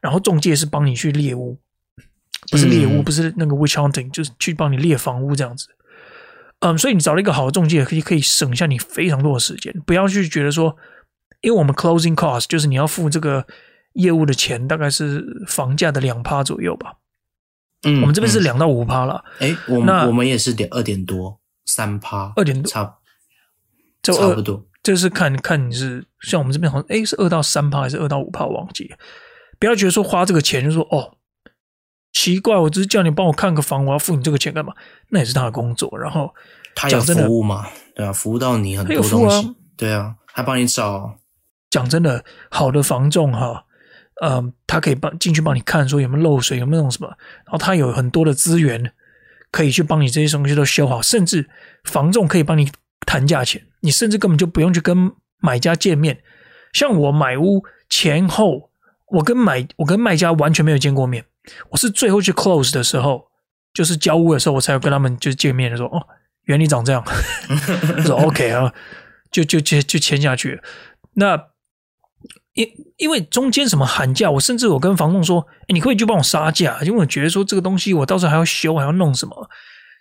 [0.00, 1.58] 然后中介是帮你去猎屋，
[2.50, 5.68] 不是猎屋，不是那个 witch hunting，就是去帮你猎房屋这样子。
[6.60, 10.76] 嗯，所以你找了一个好的中介，可以可以省下你非常多的时间，不要去觉得说，
[11.40, 13.46] 因为我们 closing cost 就是你要付这个。
[13.94, 16.94] 业务的钱大概是房价的两趴左右吧，
[17.82, 19.24] 嗯，我们这边是两到五趴了。
[19.40, 22.98] 哎，我们我们也是点二点多三趴，二点多差
[24.02, 24.64] 就差不多。
[24.82, 28.94] 就是看看你是像我们这边好像哎是二到三趴还是二到五趴，我忘记。
[29.58, 31.18] 不要觉得说花这个钱就说哦
[32.12, 34.72] 奇怪，我只是叫你帮我看个房，我要付你这个钱干嘛？
[35.08, 35.98] 那也是他的工作。
[35.98, 36.34] 然后
[36.74, 37.66] 他有服务嘛？
[37.94, 39.54] 对啊，服务到你很多东西。
[39.76, 41.18] 对啊，还帮你找。
[41.68, 43.66] 讲真的，好的房仲哈。
[44.22, 47.08] 嗯，他可以帮进去帮你看，说有没有漏水，有没有那种什么，
[47.46, 48.92] 然后他有很多的资源
[49.50, 51.48] 可以去帮你这些东西都修好，甚至
[51.84, 52.70] 房仲可以帮你
[53.06, 56.22] 谈价钱，你甚至根本就不用去跟买家见面。
[56.74, 58.70] 像我买屋前后，
[59.06, 61.24] 我跟买我跟卖家完全没有见过面，
[61.70, 63.28] 我是最后去 close 的时候，
[63.72, 66.06] 就是交屋的时候，我才有跟他们就见面的时候，哦，
[66.44, 67.02] 原来你长这样，
[68.04, 68.70] 说 OK 啊，
[69.30, 70.60] 就就就就签下去，
[71.14, 71.49] 那。
[72.54, 79.48] 因因为中间什么喊价，我甚至我跟房东说，哎，你可以去帮我杀价，因为我觉得说这个东西我到时候还要修，还要弄什么，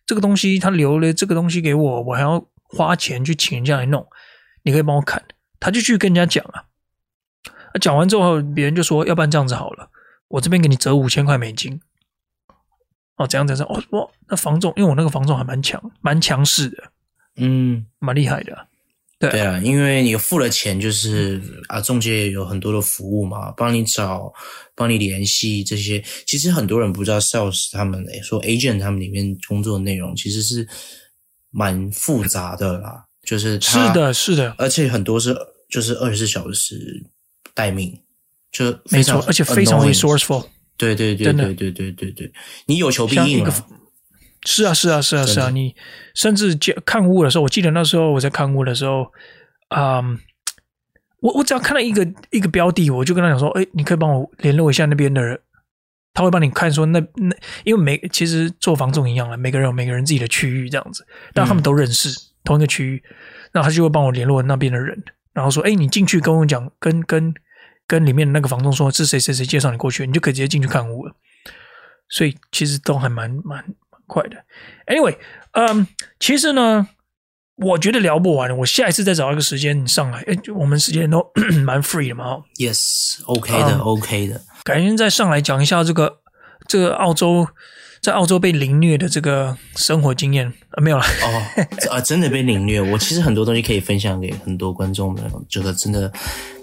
[0.05, 4.07] 这个东西他留了这个东西给我，我还要花钱去请人家来弄，
[4.63, 5.23] 你可以帮我砍，
[5.59, 6.65] 他就去跟人家讲啊，
[7.79, 9.91] 讲完之后，别人就说，要不然这样子好了，
[10.29, 11.79] 我这边给你折五千块美金，
[13.17, 16.91] 哦，怎样怎样，哦，哇，那房仲，因为我那个房仲还蛮强，蛮强势的，
[17.37, 18.68] 嗯，蛮厉害的。
[19.19, 24.33] 对，对啊，因为你付了钱，就是啊，中介有很多的服务嘛，帮你找、
[24.73, 26.01] 帮你联系这些。
[26.25, 30.65] 其实很多人不知道，sales 他们说 agent 他们里面工作的内容其实是
[31.51, 35.35] 蛮复杂的啦，就是是的，是的，而且很多是
[35.69, 37.03] 就是二十四小时
[37.53, 37.93] 待命，
[38.53, 40.45] 就非常没错，而且非常 resourceful。
[40.77, 42.31] 对对对对对对对对，
[42.67, 43.67] 你有求必应啊。
[44.45, 45.49] 是啊，是啊，是啊，是啊！
[45.49, 45.75] 你
[46.13, 49.11] 甚至看屋的时候，我记得那时候我在看屋的时候，
[49.67, 50.17] 啊、嗯，
[51.19, 55.37] 我我只要看到一个一个标的，我就跟他讲说：“哎，你可以帮我联络一下那边的人，
[56.13, 57.35] 他会帮你看说那那，
[57.65, 63.03] 因为每其实做房仲一样了，每个人有每个人自己的区域这样子，但他们都认识、嗯、同一个区域，
[63.53, 67.33] 那他就会帮我联络那边的人，然后说：哎，你进去跟我讲，跟跟
[67.85, 71.13] 跟里面的那个房东说是谁谁谁介绍你过去，你就可以直接进去看屋了。
[72.07, 73.63] 所以其实都还蛮蛮。
[74.09, 74.35] 快的
[74.87, 75.15] ，Anyway，
[75.53, 75.87] 嗯，
[76.19, 76.89] 其实呢，
[77.55, 81.25] 我觉得聊不完，我下一次再找一个时间上来，哎，我们时间都
[81.63, 86.17] 蛮 free 的嘛，Yes，OK、okay、的、嗯、，OK 的，改天再上来讲一下这个
[86.67, 87.47] 这个澳洲
[88.01, 90.51] 在澳洲被凌虐的这个生活经验。
[90.71, 91.03] 啊，没有了。
[91.03, 96.11] 哦，啊，真的被凌虐，我其实很多东西可以分享给很多观众的，这个真的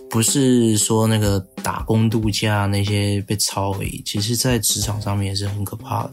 [0.09, 6.13] 不是说那个打工度假那些被操而已，其实在职场上面也是很可怕的。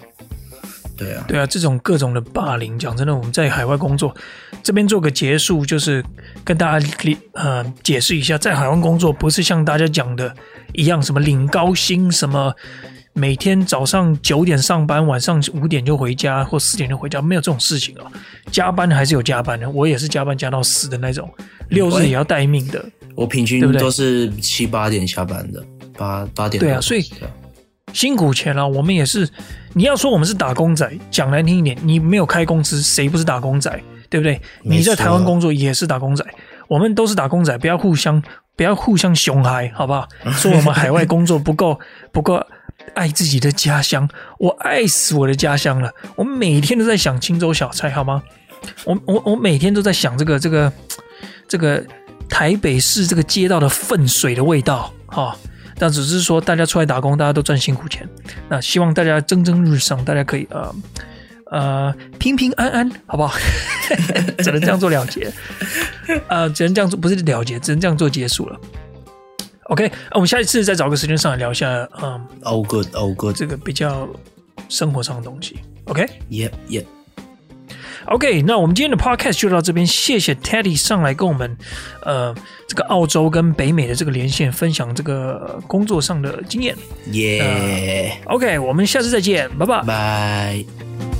[0.96, 4.16] 对啊，对啊，这种各种的霸凌，讲真的，我们在海外工作，
[4.62, 6.04] 这边做个结束，就是
[6.44, 6.88] 跟大家
[7.34, 10.34] 呃解释一下，在海外工作不是像大家讲的
[10.74, 12.54] 一样，什么领高薪，什么
[13.14, 18.12] 每天早上九点上班，晚上五点就回家，或四点就回家，没有这种事情啊。
[18.52, 21.28] 加班还是有加班的，我也是加班加到死的那种，
[21.70, 22.86] 六日也要待命的。
[23.16, 25.64] 我平均都是七八点下班的，
[25.98, 26.60] 八八点。
[26.60, 27.04] 对啊，所以。
[27.91, 29.30] 辛苦钱了，我们也是。
[29.74, 33.71] 你要说我们是打工仔，讲难听一点，你没有开工资，谁不是打工仔？
[34.09, 34.39] 对不对？
[34.61, 36.24] 你在台湾工作也是打工仔，
[36.67, 38.21] 我们都是打工仔，不要互相
[38.55, 40.07] 不要互相熊孩，好不好？
[40.34, 41.80] 说我们海外工作不够
[42.11, 42.39] 不够
[42.93, 44.07] 爱自己的家乡，
[44.38, 45.91] 我爱死我的家乡了。
[46.15, 48.21] 我每天都在想青州小菜，好吗？
[48.86, 50.71] 我我我每天都在想这个这个
[51.47, 51.84] 这个
[52.30, 55.36] 台北市这个街道的粪水的味道，哈、哦。
[55.84, 58.07] 但只是说大家出来打工，大家都赚辛苦钱。
[58.47, 60.73] 那希望大家蒸蒸日上，大家可以呃
[61.51, 63.38] 呃平平安安，好不好？
[64.39, 65.29] 只能这样做了结，
[66.29, 68.57] 呃，只能这样做，不是了结，只能这样做结束了。
[69.63, 71.67] OK，我们下一次再找个时间上来聊一下，
[72.01, 74.07] 嗯，All good，All good，这个比较
[74.69, 75.59] 生活上的东西。
[75.88, 76.86] OK，Yeah，Yeah。
[78.08, 81.58] OK，那我们今天的 Podcast 就到这边，谢谢 Teddy 上来跟我们，
[82.04, 82.36] 呃，
[82.68, 86.76] 这个澳洲跟北美的这个连线，分享这个工作上的经验。
[87.12, 88.28] 耶、yeah.
[88.28, 89.84] 呃，OK，我们下次再见，拜拜。
[89.84, 91.12] 拜。